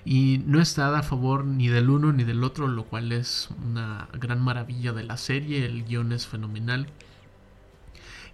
[0.06, 4.10] y no está a favor ni del uno ni del otro, lo cual es una
[4.14, 6.88] gran maravilla de la serie, el guion es fenomenal.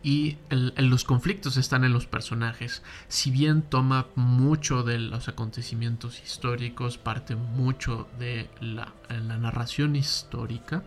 [0.02, 0.38] Y
[0.78, 2.84] los conflictos están en los personajes.
[3.10, 10.86] Si bien toma mucho de los acontecimientos históricos, parte mucho de la narración histórica,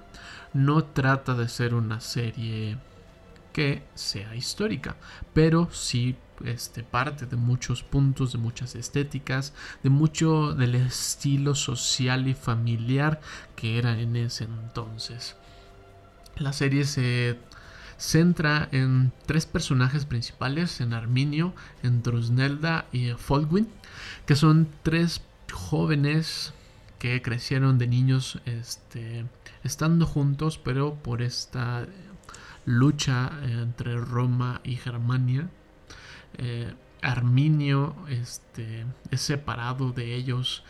[0.52, 2.78] no trata de ser una serie
[3.52, 4.96] que sea histórica,
[5.34, 12.26] pero sí este, parte de muchos puntos, de muchas estéticas, de mucho del estilo social
[12.28, 13.20] y familiar
[13.54, 15.36] que era en ese entonces.
[16.36, 17.38] La serie se
[17.98, 23.68] centra en tres personajes principales, en Arminio, en Drusnelda y Folgwin,
[24.26, 25.20] que son tres
[25.52, 26.52] jóvenes
[27.02, 29.26] que crecieron de niños este,
[29.64, 31.88] estando juntos, pero por esta
[32.64, 35.50] lucha entre Roma y Germania,
[36.38, 40.62] eh, Arminio este, es separado de ellos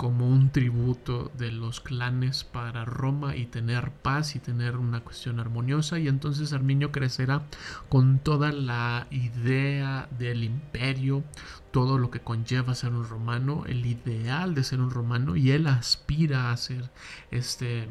[0.00, 5.38] como un tributo de los clanes para Roma y tener paz y tener una cuestión
[5.38, 7.42] armoniosa y entonces Arminio crecerá
[7.90, 11.22] con toda la idea del imperio,
[11.70, 15.66] todo lo que conlleva ser un romano, el ideal de ser un romano y él
[15.66, 16.90] aspira a ser
[17.30, 17.88] este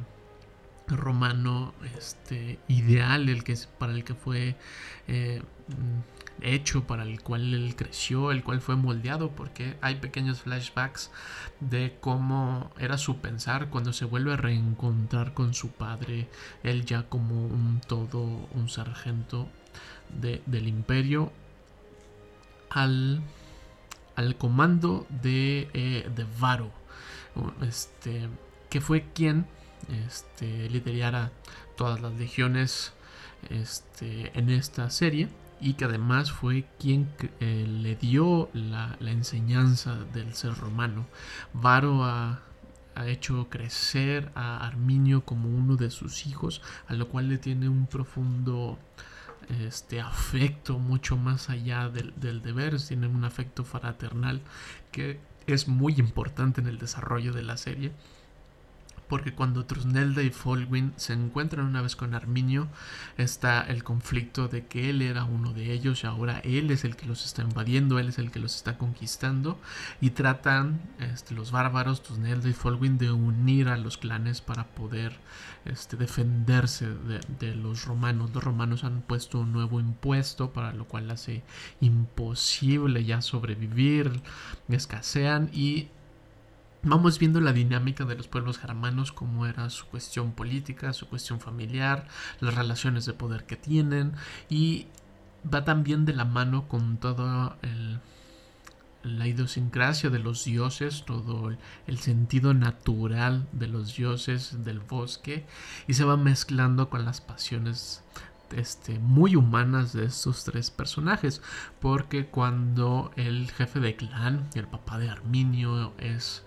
[0.95, 4.55] romano este ideal el que para el que fue
[5.07, 5.41] eh,
[6.41, 11.11] hecho para el cual él creció el cual fue moldeado porque hay pequeños flashbacks
[11.59, 16.27] de cómo era su pensar cuando se vuelve a reencontrar con su padre
[16.63, 19.47] él ya como un todo un sargento
[20.19, 21.31] de, del imperio
[22.69, 23.21] al
[24.19, 26.71] al comando de, eh, de Varo
[27.62, 28.27] este
[28.69, 29.45] que fue quien
[30.05, 31.32] este, liderara
[31.77, 32.91] todas las legiones
[33.49, 35.29] este, en esta serie
[35.62, 41.05] y que además fue quien eh, le dio la, la, enseñanza del ser romano.
[41.53, 42.41] Varo ha,
[42.95, 47.69] ha, hecho crecer a Arminio como uno de sus hijos, a lo cual le tiene
[47.69, 48.77] un profundo
[49.49, 54.41] este afecto mucho más allá del, del deber, tiene un afecto fraternal
[54.91, 57.91] que es muy importante en el desarrollo de la serie
[59.09, 62.67] porque cuando Trusnelda y Folwin se encuentran una vez con Arminio,
[63.17, 66.95] está el conflicto de que él era uno de ellos y ahora él es el
[66.95, 69.59] que los está invadiendo, él es el que los está conquistando
[69.99, 75.17] y tratan este, los bárbaros, Trusnelda y Folwin, de unir a los clanes para poder
[75.65, 78.29] este, defenderse de, de los romanos.
[78.31, 81.43] Los romanos han puesto un nuevo impuesto para lo cual hace
[81.81, 84.21] imposible ya sobrevivir,
[84.69, 85.89] escasean y
[86.81, 91.41] Vamos viendo la dinámica de los pueblos germanos, cómo era su cuestión política, su cuestión
[91.41, 92.07] familiar,
[92.39, 94.13] las relaciones de poder que tienen
[94.49, 94.87] y
[95.51, 97.99] va también de la mano con todo el,
[99.03, 101.53] la idiosincrasia de los dioses, todo
[101.87, 105.45] el, sentido natural de los dioses del bosque
[105.87, 108.03] y se va mezclando con las pasiones
[108.51, 111.41] este, muy humanas de estos tres personajes.
[111.79, 116.45] Porque cuando el jefe de clan, el papá de Arminio, es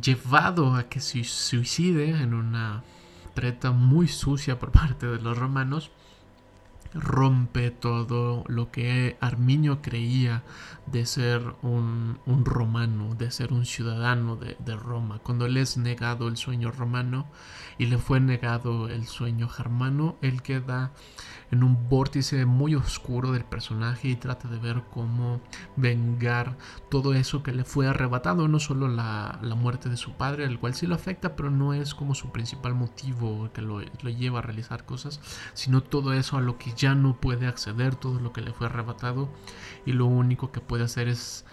[0.00, 2.82] llevado a que se suicide en una
[3.34, 5.90] treta muy sucia por parte de los romanos,
[6.94, 10.44] rompe todo lo que Arminio creía
[10.86, 15.18] de ser un, un romano, de ser un ciudadano de, de, Roma.
[15.18, 17.26] Cuando le es negado el sueño romano
[17.78, 20.92] y le fue negado el sueño germano, él queda
[21.54, 25.40] en un vórtice muy oscuro del personaje y trata de ver cómo
[25.76, 26.56] vengar
[26.90, 30.58] todo eso que le fue arrebatado, no solo la, la muerte de su padre, el
[30.58, 34.40] cual sí lo afecta, pero no es como su principal motivo que lo, lo lleva
[34.40, 35.20] a realizar cosas,
[35.54, 38.66] sino todo eso a lo que ya no puede acceder, todo lo que le fue
[38.66, 39.28] arrebatado
[39.86, 41.44] y lo único que puede hacer es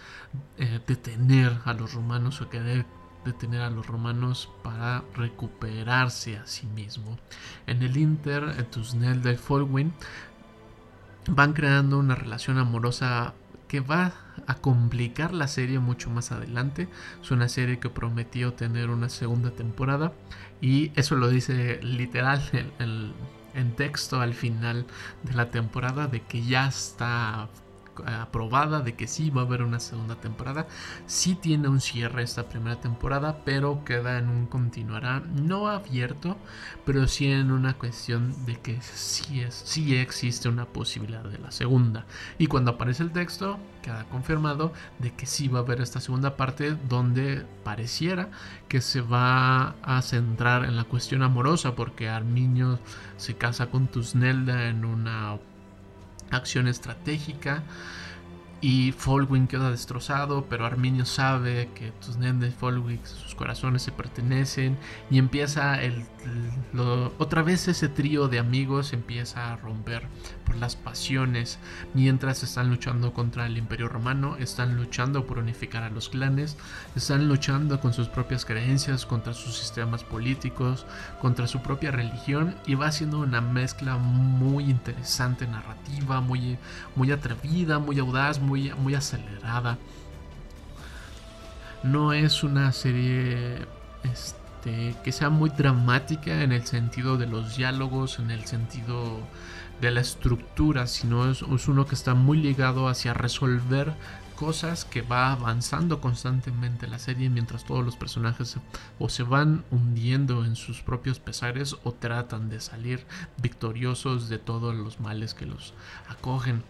[0.58, 2.86] eh, detener a los romanos o querer
[3.24, 7.18] detener a los romanos para recuperarse a sí mismo.
[7.66, 9.92] En el Inter, Tusnelda y Folwin
[11.28, 13.34] van creando una relación amorosa
[13.68, 14.12] que va
[14.46, 16.88] a complicar la serie mucho más adelante.
[17.22, 20.12] Es una serie que prometió tener una segunda temporada
[20.60, 22.42] y eso lo dice literal
[23.54, 24.86] en texto al final
[25.22, 27.48] de la temporada de que ya está
[28.06, 30.66] aprobada de que sí va a haber una segunda temporada.
[31.06, 36.36] Sí tiene un cierre esta primera temporada, pero queda en un continuará no abierto,
[36.84, 41.50] pero sí en una cuestión de que sí, es, sí existe una posibilidad de la
[41.50, 42.06] segunda.
[42.38, 46.36] Y cuando aparece el texto, queda confirmado de que sí va a haber esta segunda
[46.36, 48.30] parte donde pareciera
[48.68, 52.78] que se va a centrar en la cuestión amorosa porque Arminio
[53.16, 55.38] se casa con Tusnelda en una
[56.32, 57.62] acción estratégica
[58.60, 63.00] y Folwin queda destrozado, pero Arminio sabe que Tusnelda y Folwin,
[63.34, 64.76] corazones se pertenecen
[65.10, 66.04] y empieza el,
[66.72, 70.02] lo, otra vez ese trío de amigos empieza a romper
[70.44, 71.58] por las pasiones
[71.94, 76.56] mientras están luchando contra el Imperio Romano, están luchando por unificar a los clanes,
[76.94, 80.86] están luchando con sus propias creencias, contra sus sistemas políticos,
[81.20, 86.58] contra su propia religión y va siendo una mezcla muy interesante narrativa, muy,
[86.96, 89.78] muy atrevida, muy audaz, muy, muy acelerada.
[91.82, 93.66] No es una serie
[94.04, 99.20] este, que sea muy dramática en el sentido de los diálogos, en el sentido
[99.80, 103.94] de la estructura, sino es, es uno que está muy ligado hacia resolver
[104.42, 108.56] cosas que va avanzando constantemente la serie mientras todos los personajes
[108.98, 113.06] o se van hundiendo en sus propios pesares o tratan de salir
[113.40, 115.74] victoriosos de todos los males que los
[116.08, 116.64] acogen.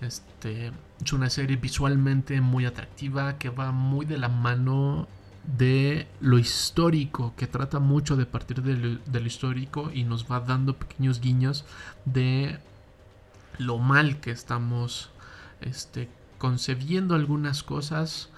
[0.00, 0.72] Este,
[1.02, 5.08] es una serie visualmente muy atractiva que va muy de la mano
[5.44, 10.76] de lo histórico, que trata mucho de partir de lo, histórico y nos va dando
[10.76, 11.64] pequeños guiños
[12.04, 12.58] de
[13.58, 15.10] lo mal que estamos
[15.60, 18.30] este, concebiendo algunas cosas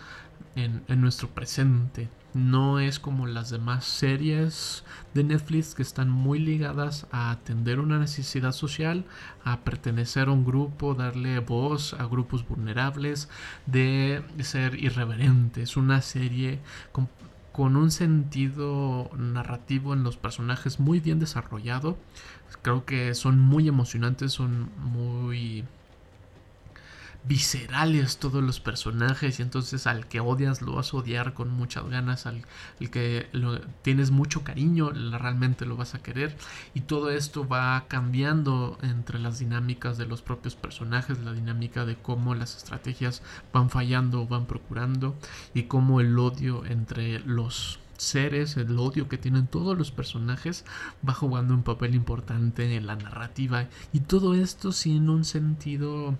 [0.54, 2.08] en nuestro presente.
[2.36, 4.84] No es como las demás series
[5.14, 9.06] de Netflix que están muy ligadas a atender una necesidad social,
[9.42, 13.30] a pertenecer a un grupo, darle voz a grupos vulnerables,
[13.64, 15.62] de ser irreverente.
[15.62, 16.60] Es una serie
[16.92, 17.08] con,
[17.52, 21.96] con un sentido narrativo en los personajes muy bien desarrollado.
[22.60, 25.64] Creo que son muy emocionantes, son muy
[27.26, 31.88] viscerales todos los personajes y entonces al que odias lo vas a odiar con muchas
[31.88, 32.44] ganas, al,
[32.90, 36.36] que lo, tienes mucho cariño realmente lo vas a querer
[36.74, 41.96] y todo esto va cambiando entre las dinámicas de los propios personajes, la dinámica de
[41.96, 43.22] cómo las estrategias
[43.52, 45.16] van fallando o van procurando
[45.52, 50.64] y cómo el odio entre los seres, el odio que tienen todos los personajes,
[51.06, 53.68] va jugando un papel importante en la narrativa.
[53.92, 56.18] Y todo esto sin un sentido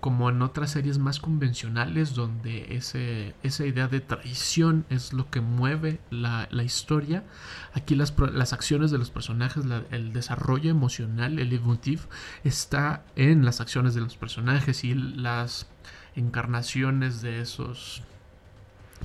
[0.00, 5.40] como en otras series más convencionales donde ese, esa idea de traición es lo que
[5.40, 7.24] mueve la, la historia.
[7.72, 12.02] Aquí las, las acciones de los personajes, el desarrollo emocional, el emotive,
[12.44, 15.68] está en las acciones de los personajes y las
[16.14, 18.02] encarnaciones de esos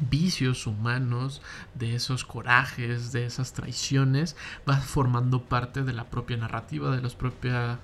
[0.09, 1.41] vicios humanos,
[1.75, 4.35] de esos corajes, de esas traiciones,
[4.67, 7.79] va formando parte de la propia narrativa, de la propia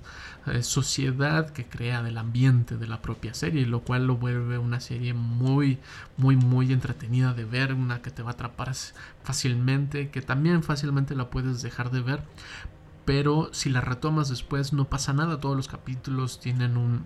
[0.46, 4.80] eh, sociedad que crea del ambiente de la propia serie, lo cual lo vuelve una
[4.80, 5.80] serie muy,
[6.18, 8.74] muy, muy entretenida de ver, una que te va a atrapar
[9.24, 12.24] fácilmente, que también fácilmente la puedes dejar de ver,
[13.06, 17.06] pero si la retomas después no pasa nada, todos los capítulos tienen un,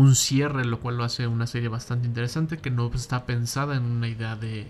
[0.00, 3.84] un cierre, lo cual lo hace una serie bastante interesante que no está pensada en
[3.84, 4.66] una idea de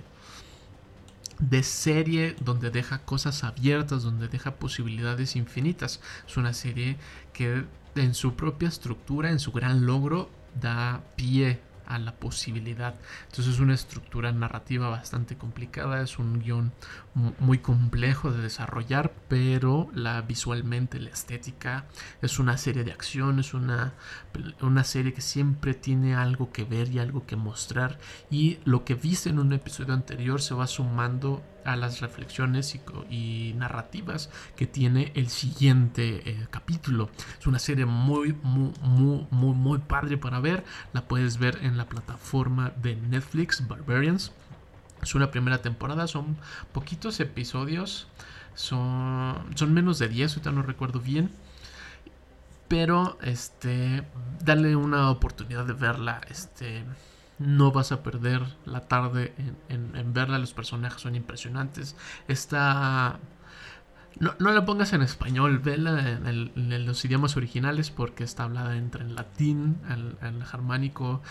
[1.38, 6.00] de serie donde deja cosas abiertas, donde deja posibilidades infinitas.
[6.26, 6.98] Es una serie
[7.32, 7.64] que
[7.94, 10.28] en su propia estructura, en su gran logro,
[10.60, 12.94] da pie a la posibilidad.
[13.28, 16.72] Entonces es una estructura narrativa bastante complicada, es un guion
[17.14, 21.86] muy complejo de desarrollar, pero la visualmente, la estética,
[22.22, 23.94] es una serie de acción, es una,
[24.60, 27.98] una serie que siempre tiene algo que ver y algo que mostrar
[28.30, 32.78] y lo que viste en un episodio anterior se va sumando a las reflexiones
[33.10, 37.10] y narrativas que tiene el siguiente eh, capítulo.
[37.38, 40.64] Es una serie muy, muy, muy, muy, muy padre para ver.
[40.92, 44.32] La puedes ver en la plataforma de Netflix, Barbarians.
[45.02, 46.36] Es una primera temporada, son
[46.72, 48.08] poquitos episodios,
[48.54, 51.30] son, son menos de 10, ahorita no recuerdo bien.
[52.68, 54.04] Pero, este,
[54.44, 56.84] dale una oportunidad de verla, este,
[57.38, 61.96] no vas a perder la tarde en, en- en verla, los personajes son impresionantes.
[62.28, 63.18] Está...
[64.18, 68.76] No, no la pongas en español, vela en, en los idiomas originales porque está hablada
[68.76, 71.22] entre el latín, el, el germánico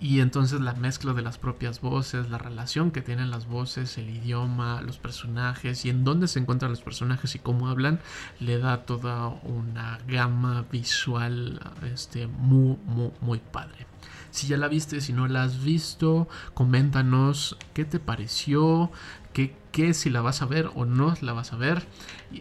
[0.00, 4.10] y entonces la mezcla de las propias voces, la relación que tienen las voces, el
[4.10, 8.00] idioma, los personajes y en dónde se encuentran los personajes y cómo hablan,
[8.38, 11.60] le da toda una gama visual
[11.92, 13.86] este, muy, muy, muy padre.
[14.30, 18.92] Si ya la viste, si no la has visto, coméntanos qué te pareció,
[19.32, 21.86] qué, qué si la vas a ver o no la vas a ver.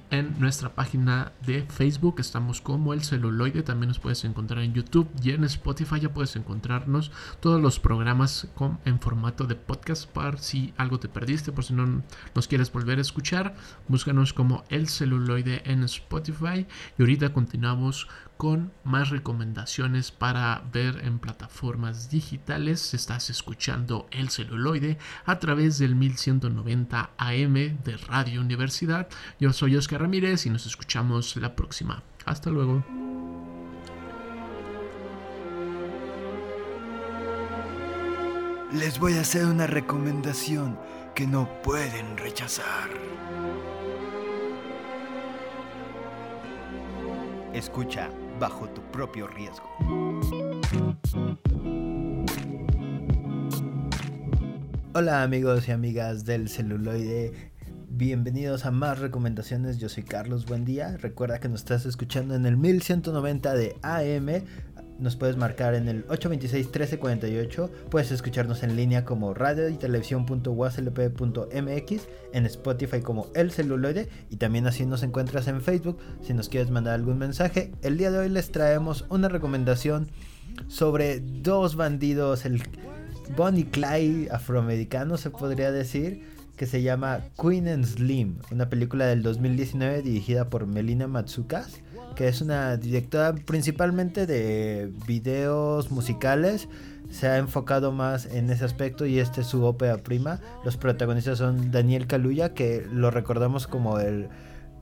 [0.10, 5.10] En nuestra página de Facebook estamos como el celuloide, también nos puedes encontrar en YouTube
[5.24, 8.48] y en Spotify ya puedes encontrarnos todos los programas
[8.84, 12.04] en formato de podcast para si algo te perdiste, por si no
[12.36, 13.56] nos quieres volver a escuchar,
[13.88, 16.68] búscanos como el celuloide en Spotify
[16.98, 18.08] y ahorita continuamos
[18.38, 22.94] con más recomendaciones para ver en plataformas digitales.
[22.94, 29.08] Estás escuchando el celuloide a través del 1190 AM de Radio Universidad.
[29.40, 32.04] Yo soy Oscar Ramírez y nos escuchamos la próxima.
[32.26, 32.84] Hasta luego.
[38.74, 40.78] Les voy a hacer una recomendación
[41.16, 42.90] que no pueden rechazar.
[47.54, 48.10] Escucha
[48.40, 49.68] bajo tu propio riesgo.
[55.00, 57.32] Hola amigos y amigas del celuloide.
[57.88, 59.78] Bienvenidos a más recomendaciones.
[59.78, 60.48] Yo soy Carlos.
[60.48, 60.98] Buen día.
[60.98, 64.42] Recuerda que nos estás escuchando en el 1190 de AM.
[64.98, 67.70] Nos puedes marcar en el 826-1348.
[67.92, 74.66] Puedes escucharnos en línea como radio y televisión.waslp.mx, en Spotify como El Celuloide y también
[74.66, 77.72] así nos encuentras en Facebook si nos quieres mandar algún mensaje.
[77.84, 80.08] El día de hoy les traemos una recomendación
[80.68, 82.64] sobre dos bandidos, el
[83.36, 86.24] Bonnie Clyde afroamericano se podría decir,
[86.58, 91.82] que se llama Queen and Slim, una película del 2019 dirigida por Melina Matsukas,
[92.16, 96.68] que es una directora principalmente de videos musicales.
[97.12, 100.42] Se ha enfocado más en ese aspecto y este es su ópera prima.
[100.66, 104.28] Los protagonistas son Daniel Kaluuya, que lo recordamos como el,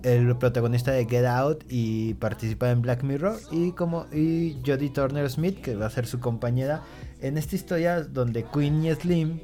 [0.04, 5.30] el protagonista de Get Out y participa en Black Mirror, y como y Jodie Turner
[5.30, 6.84] Smith, que va a ser su compañera
[7.28, 9.40] en esta historia donde Queen y Slim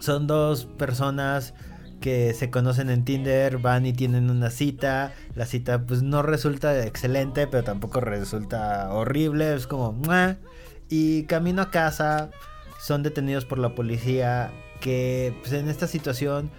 [0.00, 1.54] son dos personas
[2.00, 6.86] que se conocen en Tinder, van y tienen una cita, la cita pues no resulta
[6.86, 10.36] excelente, pero tampoco resulta horrible, es como "Mua",
[10.88, 12.30] y camino a casa
[12.80, 16.50] son detenidos por la policía que pues en esta situación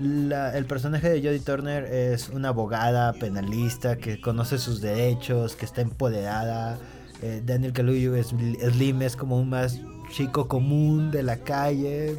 [0.00, 5.64] la- el personaje de Jodie Turner es una abogada penalista que conoce sus derechos, que
[5.64, 6.78] está empoderada.
[7.24, 12.18] Eh, Daniel Kaluuya es Slim es como un más chico común de la calle,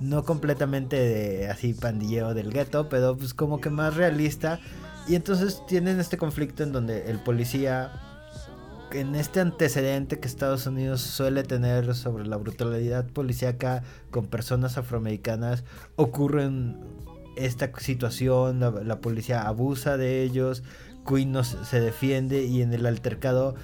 [0.00, 4.58] no completamente así pandilleo del gueto, pero pues como que más realista.
[5.06, 7.92] Y entonces tienen este conflicto en donde el policía,
[8.90, 15.62] en este antecedente que Estados Unidos suele tener sobre la brutalidad policíaca con personas afroamericanas,
[15.96, 16.80] ocurren
[17.36, 20.62] esta situación, la, la policía abusa de ellos,
[21.06, 23.54] Queen no se defiende y en el altercado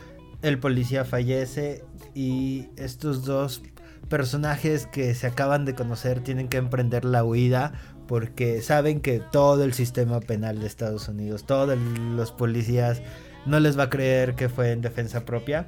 [0.45, 1.85] el policía fallece
[2.15, 3.63] y estos dos
[4.09, 7.73] personajes que se acaban de conocer tienen que emprender la huida
[8.07, 11.79] porque saben que todo el sistema penal de Estados Unidos, todos
[12.15, 13.01] los policías
[13.47, 15.67] no les va a creer que fue en defensa propia.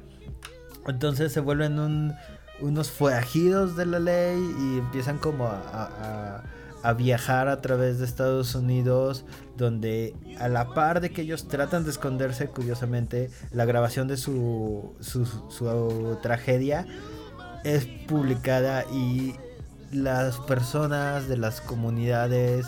[0.87, 2.13] Entonces se vuelven un-
[2.61, 6.43] unos forajidos de la ley y empiezan como a-
[6.87, 9.25] a viajar a través de Estados Unidos,
[9.57, 14.95] donde a la par de que ellos tratan de esconderse, curiosamente, la grabación de su,
[15.01, 16.87] su, tragedia
[17.65, 19.35] es publicada y
[19.91, 22.67] las personas de las comunidades,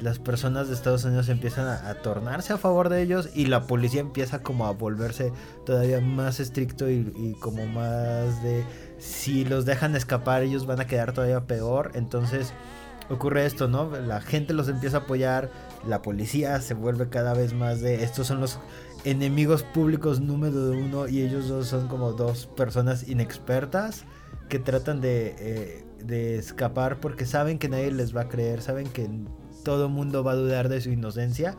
[0.00, 3.66] las personas de Estados Unidos empiezan a, a tornarse a favor de ellos y la
[3.66, 5.32] policía empieza como a volverse
[5.64, 8.64] todavía más estricto y, y como más de
[9.00, 11.90] si los dejan escapar ellos van a quedar todavía peor.
[11.94, 12.52] Entonces
[13.10, 13.90] ocurre esto, ¿no?
[14.00, 15.50] La gente los empieza a apoyar,
[15.86, 18.58] la policía se vuelve cada vez más de estos son los
[19.04, 24.04] enemigos públicos número uno y ellos dos son como dos personas inexpertas
[24.48, 28.88] que tratan de, eh, de escapar porque saben que nadie les va a creer, saben
[28.88, 29.08] que
[29.64, 31.56] todo mundo va a dudar de su inocencia.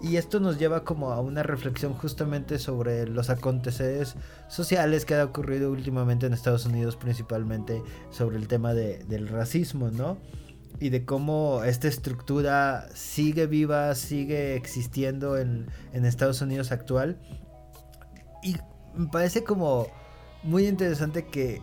[0.00, 4.14] Y esto nos lleva como a una reflexión justamente sobre los aconteceres
[4.48, 9.90] sociales que ha ocurrido últimamente en Estados Unidos, principalmente sobre el tema de- del racismo,
[9.90, 10.18] ¿no?
[10.80, 17.18] Y de cómo esta estructura sigue viva, sigue existiendo en, en Estados Unidos actual.
[18.42, 18.56] Y
[18.94, 19.88] me parece como
[20.44, 21.60] muy interesante que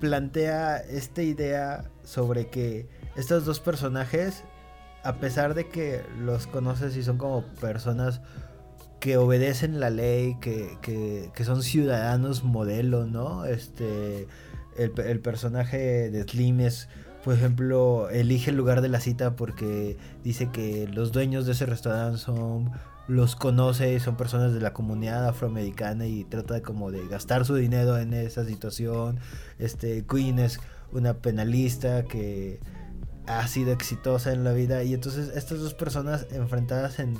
[0.00, 4.44] plantea esta idea sobre que estos dos personajes,
[5.02, 8.20] a pesar de que los conoces y son como personas
[9.00, 13.44] que obedecen la ley, que, que- que son ciudadanos modelo, ¿no?
[13.44, 14.26] Este,
[14.76, 16.88] el, el personaje de Slim es,
[17.24, 21.66] por ejemplo, elige el lugar de la cita porque dice que los dueños de ese
[21.66, 22.72] restaurante son
[23.08, 27.98] los conoce son personas de la comunidad afroamericana y trata como de gastar su dinero
[27.98, 29.18] en esa situación.
[29.58, 30.60] Este Queen es
[30.92, 32.60] una penalista que
[33.26, 37.16] ha sido exitosa en la vida y entonces estas dos personas enfrentadas en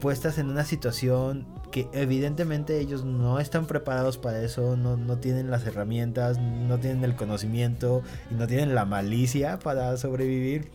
[0.00, 5.50] puestas en una situación que evidentemente ellos no están preparados para eso, no, no tienen
[5.50, 10.70] las herramientas, no tienen el conocimiento y no tienen la malicia para sobrevivir.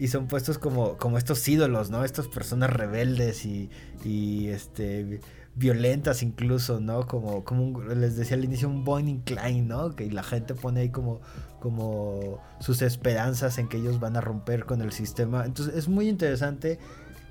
[0.00, 2.04] Y son puestos como, como estos ídolos, ¿no?
[2.04, 3.68] Estas personas rebeldes y,
[4.04, 5.20] y este
[5.56, 7.08] violentas incluso, ¿no?
[7.08, 9.96] Como, como un- les decía al inicio, un Bonnie Klein, ¿no?
[9.96, 11.20] Que la gente pone ahí como,
[11.58, 15.44] como sus esperanzas en que ellos van a romper con el sistema.
[15.44, 16.78] Entonces es muy interesante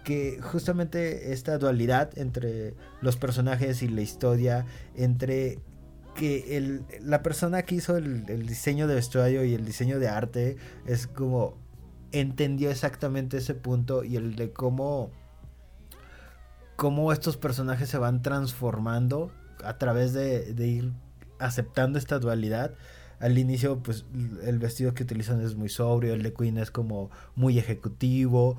[0.07, 5.59] que justamente esta dualidad entre los personajes y la historia, entre
[6.15, 10.07] que el- la persona que hizo el, el diseño de vestuario y el diseño de
[10.07, 10.55] arte
[10.85, 11.57] es como
[12.13, 15.11] entendió exactamente ese punto y el de cómo
[16.77, 19.33] cómo estos personajes se van transformando
[19.65, 20.91] a través de, de ir
[21.37, 22.75] aceptando esta dualidad.
[23.19, 24.05] Al inicio, pues
[24.43, 28.57] el vestido que utilizan es muy sobrio, el de Queen es como muy ejecutivo.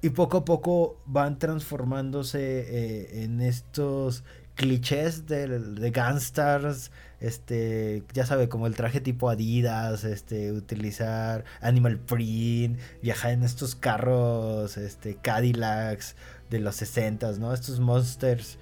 [0.00, 4.22] Y poco a poco van transformándose eh, en estos
[4.54, 6.90] clichés de, de gangsters,
[7.20, 13.74] este, ya sabe, como el traje tipo Adidas, este, utilizar animal print, viajar en estos
[13.74, 16.16] carros, este, Cadillacs
[16.50, 17.54] de los 60 ¿no?
[17.54, 18.58] Estos monsters,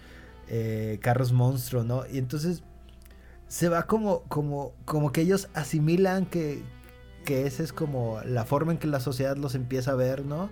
[0.48, 2.04] eh, carros monstruo, ¿no?
[2.10, 2.62] Y entonces
[3.48, 6.62] se va como, como, como que ellos asimilan que,
[7.24, 10.50] que esa es como la forma en que la sociedad los empieza a ver, ¿no?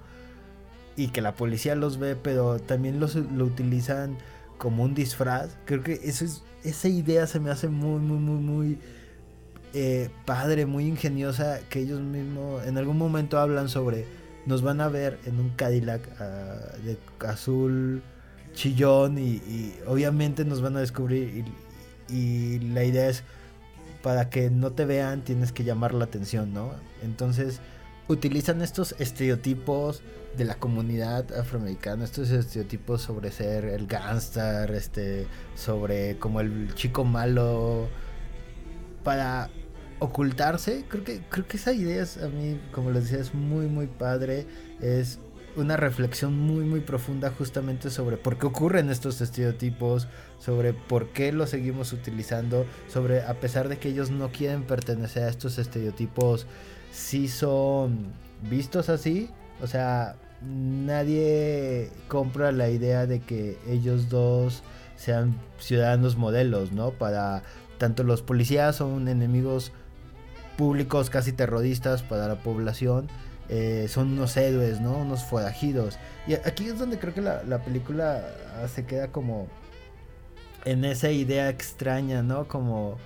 [0.96, 4.16] Y que la policía los ve, pero también los, lo utilizan
[4.58, 5.56] como un disfraz.
[5.64, 8.78] Creo que eso es, esa idea se me hace muy, muy, muy, muy
[9.74, 14.06] eh, padre, muy ingeniosa, que ellos mismos en algún momento hablan sobre,
[14.46, 18.02] nos van a ver en un Cadillac ah, de azul
[18.52, 21.44] chillón y, obviamente nos van a descubrir
[22.08, 23.24] y la idea es
[24.04, 26.72] para que no te vean tienes que llamar la atención, ¿no?
[27.02, 27.60] Entonces
[28.06, 30.02] utilizan estos estereotipos
[30.36, 37.04] de la comunidad afroamericana, estos estereotipos sobre ser el gángster, este, sobre como el chico
[37.04, 37.88] malo,
[39.02, 39.50] para
[39.98, 40.84] ocultarse.
[40.88, 43.86] Creo que, creo que esa idea es, a mí, como les decía, es muy, muy
[43.86, 44.46] padre.
[44.80, 45.18] Es
[45.56, 50.08] una reflexión muy, muy profunda justamente sobre por qué ocurren estos estereotipos,
[50.38, 55.24] sobre por qué los seguimos utilizando, sobre a pesar de que ellos no quieren pertenecer
[55.24, 56.46] a estos estereotipos,
[56.90, 58.12] sí son
[58.50, 59.30] vistos así.
[59.62, 64.62] O sea, nadie compra la idea de que ellos dos
[64.96, 66.90] sean ciudadanos modelos, ¿no?
[66.92, 67.42] Para
[67.78, 69.72] tanto los policías son enemigos
[70.56, 73.08] públicos casi terroristas para la población.
[73.50, 74.98] eh, son unos héroes, ¿no?
[74.98, 75.98] Unos forajidos.
[76.26, 78.24] Y aquí es donde creo que la, la película
[78.62, 79.48] ah, se queda como
[80.64, 82.48] en esa idea extraña, ¿no?
[82.48, 82.96] Como,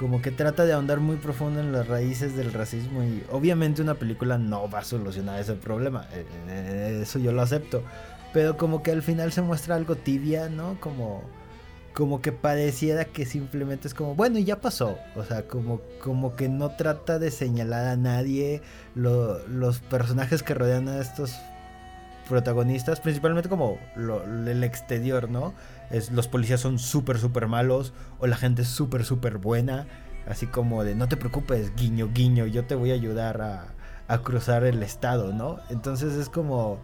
[0.00, 3.96] como que trata de ahondar muy profundo en las raíces del racismo y obviamente una
[3.96, 7.82] película no va a solucionar ese problema, eh, eh, eso yo lo acepto,
[8.32, 10.80] pero como que al final se muestra algo tibia, ¿no?
[10.80, 11.22] Como,
[11.92, 16.34] como que pareciera que simplemente es como, bueno, y ya pasó, o sea, como, como
[16.34, 18.62] que no trata de señalar a nadie,
[18.94, 21.34] lo- los personajes que rodean a estos
[22.26, 23.78] protagonistas, principalmente como
[24.46, 25.52] el exterior, ¿no?
[25.90, 29.86] Es, los policías son súper, súper malos, o la gente es súper, súper buena,
[30.26, 33.74] así como de, no te preocupes, guiño, guiño, yo te voy a ayudar a,
[34.10, 35.60] a cruzar el estado, ¿no?
[35.70, 36.80] Entonces es como,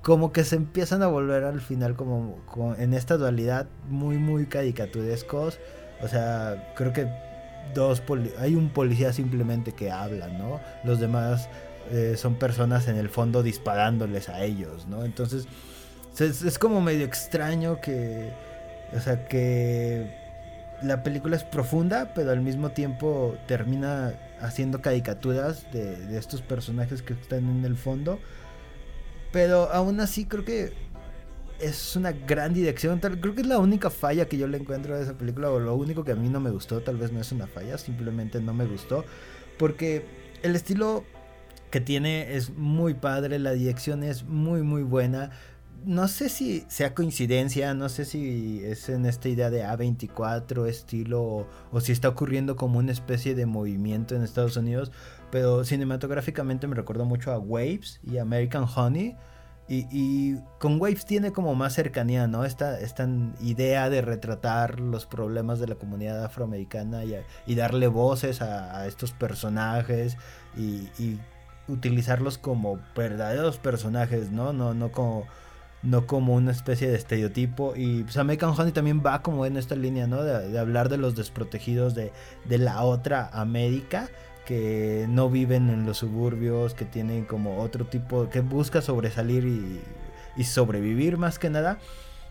[0.00, 2.40] como que se empiezan a volver al final como,
[2.78, 5.58] en esta dualidad muy, muy caricaturescos,
[6.02, 7.08] o sea, creo que
[7.74, 8.02] dos
[8.38, 10.60] hay un policía simplemente que habla, ¿no?
[10.82, 11.48] Los demás
[11.90, 15.04] eh, son personas en el fondo disparándoles a ellos, ¿no?
[15.04, 15.46] Entonces
[16.18, 18.30] es, es como medio extraño que,
[18.94, 20.14] o sea, que
[20.82, 27.02] la película es profunda, pero al mismo tiempo termina haciendo caricaturas de, de estos personajes
[27.02, 28.18] que están en el fondo.
[29.32, 30.72] Pero aún así creo que
[31.62, 32.98] es una gran dirección.
[32.98, 35.74] Creo que es la única falla que yo le encuentro a esa película, o lo
[35.74, 36.80] único que a mí no me gustó.
[36.80, 39.04] Tal vez no es una falla, simplemente no me gustó.
[39.58, 40.04] Porque
[40.42, 41.04] el estilo
[41.70, 45.30] que tiene es muy padre, la dirección es muy, muy buena.
[45.84, 51.48] No sé si sea coincidencia, no sé si es en esta idea de A24 estilo
[51.70, 54.92] o, si está ocurriendo como una especie de movimiento en Estados Unidos,
[55.30, 59.16] pero cinematográficamente me recordó mucho a Waves y American Honey.
[59.68, 62.44] Y, y con Waves tiene como más cercanía, ¿no?
[62.44, 63.08] Esta, esta
[63.40, 69.12] idea de retratar los problemas de la comunidad afroamericana y, darle voces a, a estos
[69.12, 70.16] personajes
[70.56, 71.18] y, y
[71.68, 74.52] utilizarlos como verdaderos personajes, ¿no?
[74.52, 75.26] No, no como
[75.82, 77.74] no como una especie de estereotipo.
[77.76, 80.22] Y pues American Honey también va como en esta línea, ¿no?
[80.22, 82.12] De, de hablar de los desprotegidos de,
[82.44, 84.08] de la otra América
[84.46, 89.80] que no viven en los suburbios, que tienen como otro tipo, que busca sobresalir y,
[90.36, 91.78] y sobrevivir más que nada.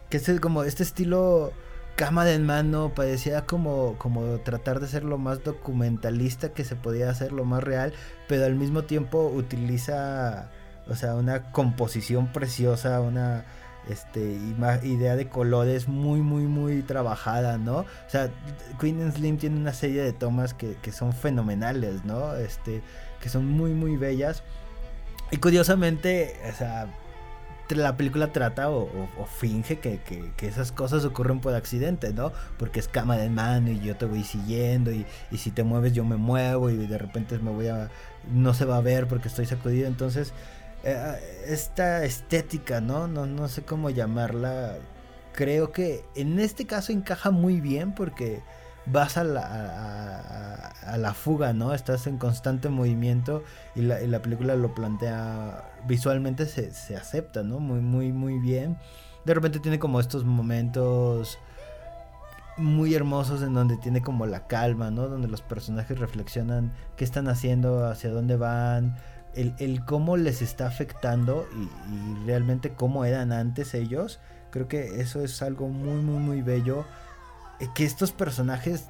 [0.10, 1.54] Que es como este estilo
[1.96, 7.10] cámara en mano, parecía como, como tratar de ser lo más documentalista que se podía
[7.10, 7.94] hacer, lo más real,
[8.28, 10.50] pero al mismo tiempo utiliza,
[10.88, 13.46] o sea, una composición preciosa, una
[13.90, 14.38] este,
[14.84, 17.78] idea de colores muy, muy, muy trabajada, ¿no?
[17.80, 18.30] O sea,
[18.80, 22.36] Queen Slim tiene una serie de tomas que, que son fenomenales, ¿no?
[22.36, 22.82] Este,
[23.22, 24.44] que son muy, muy bellas.
[25.32, 26.88] Y curiosamente, o sea,
[27.70, 28.90] la película trata o,
[29.40, 32.34] finge que, que- que esas cosas ocurren por accidente, ¿no?
[32.60, 35.94] Porque es cámara en mano y yo te voy siguiendo y, y si te mueves
[35.94, 37.90] yo me muevo y de repente me voy a...
[38.34, 39.88] no se va a ver porque estoy sacudido.
[39.88, 40.34] Entonces,
[40.84, 43.08] eh, esta estética, ¿no?
[43.08, 43.26] ¿no?
[43.26, 44.78] No sé cómo llamarla.
[45.34, 48.42] Creo que en este caso encaja muy bien porque
[48.86, 51.74] vas a la, a, la fuga, ¿no?
[51.74, 53.44] Estás en constante movimiento
[53.76, 57.60] y la, la película lo plantea visualmente se, se acepta, ¿no?
[57.60, 58.78] Muy, muy, muy bien.
[59.26, 61.38] De repente tiene como estos momentos
[62.58, 65.08] muy hermosos en donde tiene como la calma, ¿no?
[65.08, 68.98] Donde los personajes reflexionan qué están haciendo, hacia dónde van,
[69.36, 74.20] el, el cómo les está afectando y, realmente cómo eran antes ellos.
[74.52, 76.86] Creo que eso es algo muy, muy, muy bello.
[77.60, 78.86] Eh, Que estos personajes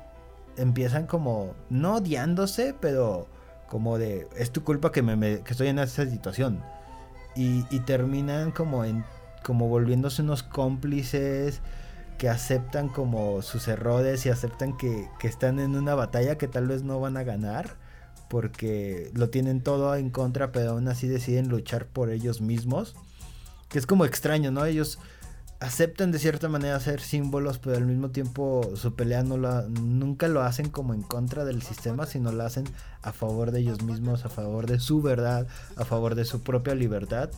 [0.57, 3.27] empiezan como, no odiándose, pero
[3.67, 6.61] como de, es tu culpa que, me, me- que estoy en esa situación.
[7.35, 9.05] Y, y terminan como en,
[9.43, 11.61] como volviéndose unos cómplices
[12.17, 16.67] que aceptan como sus errores y aceptan que, que están en una batalla que tal
[16.67, 17.77] vez no van a ganar
[18.31, 22.95] porque lo tienen todo en contra pero aún así deciden luchar por ellos mismos
[23.67, 24.99] que es como extraño no ellos
[25.59, 30.29] aceptan de cierta manera ser símbolos pero al mismo tiempo su pelea no la, nunca
[30.29, 32.63] lo hacen como en contra del sistema sino lo hacen
[33.01, 36.73] a favor de ellos mismos a favor de su verdad a favor de su propia
[36.73, 37.31] libertad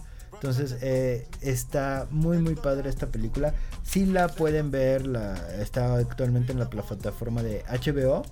[0.43, 3.53] entonces eh, está muy muy padre esta película.
[3.81, 8.23] Si la pueden ver, la, está actualmente en la plataforma de HBO.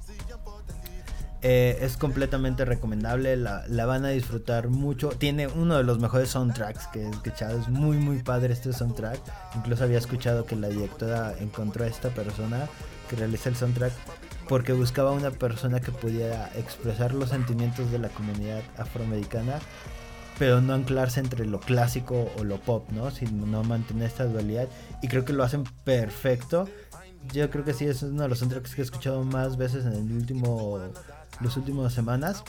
[1.44, 5.10] Eh, es completamente recomendable, la, la van a disfrutar mucho.
[5.10, 7.60] Tiene uno de los mejores soundtracks que he escuchado.
[7.60, 9.20] Es muy muy padre este soundtrack.
[9.56, 12.68] Incluso había escuchado que la directora encontró a esta persona
[13.10, 13.92] que realiza el soundtrack
[14.48, 19.60] porque buscaba una persona que pudiera expresar los sentimientos de la comunidad afroamericana,
[20.38, 23.12] pero no anclarse entre lo clásico o lo pop, ¿no?
[23.12, 24.68] Sino mantener esta dualidad.
[25.02, 26.68] Y creo que lo hacen perfecto.
[27.32, 29.94] Yo creo que sí es uno de los soundtracks que he escuchado más veces en
[29.94, 30.80] el último,
[31.44, 32.44] las últimas semanas.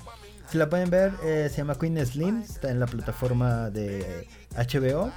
[0.51, 5.11] Si la pueden ver, eh, se llama Queen Slim, está en la plataforma de HBO.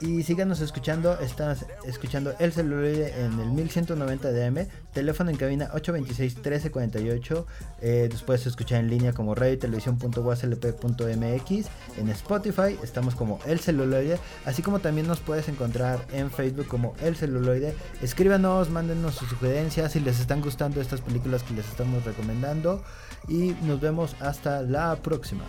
[0.00, 7.44] Y síganos escuchando, estás escuchando el celuloide en el 1190 DM, teléfono en cabina 826-1348,
[7.80, 11.66] eh, después escuchar en línea como radio y televisión.waslp.mx,
[11.96, 16.94] en Spotify estamos como el celuloide, así como también nos puedes encontrar en Facebook como
[17.00, 17.74] el celuloide.
[18.02, 22.82] Escríbanos, mándenos sus sugerencias si les están gustando estas películas que les estamos recomendando
[23.28, 25.44] y nos vemos hasta la próxima.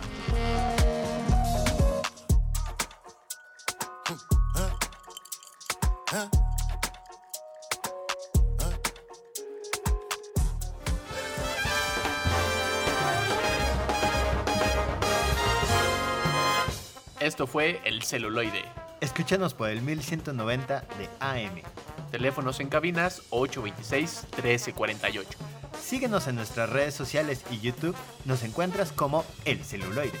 [17.18, 18.64] Esto fue El Celuloide.
[19.00, 21.60] Escúchanos por el 1190 de AM.
[22.12, 25.24] Teléfonos en cabinas 826-1348.
[25.82, 27.96] Síguenos en nuestras redes sociales y YouTube,
[28.26, 30.20] nos encuentras como El Celuloide.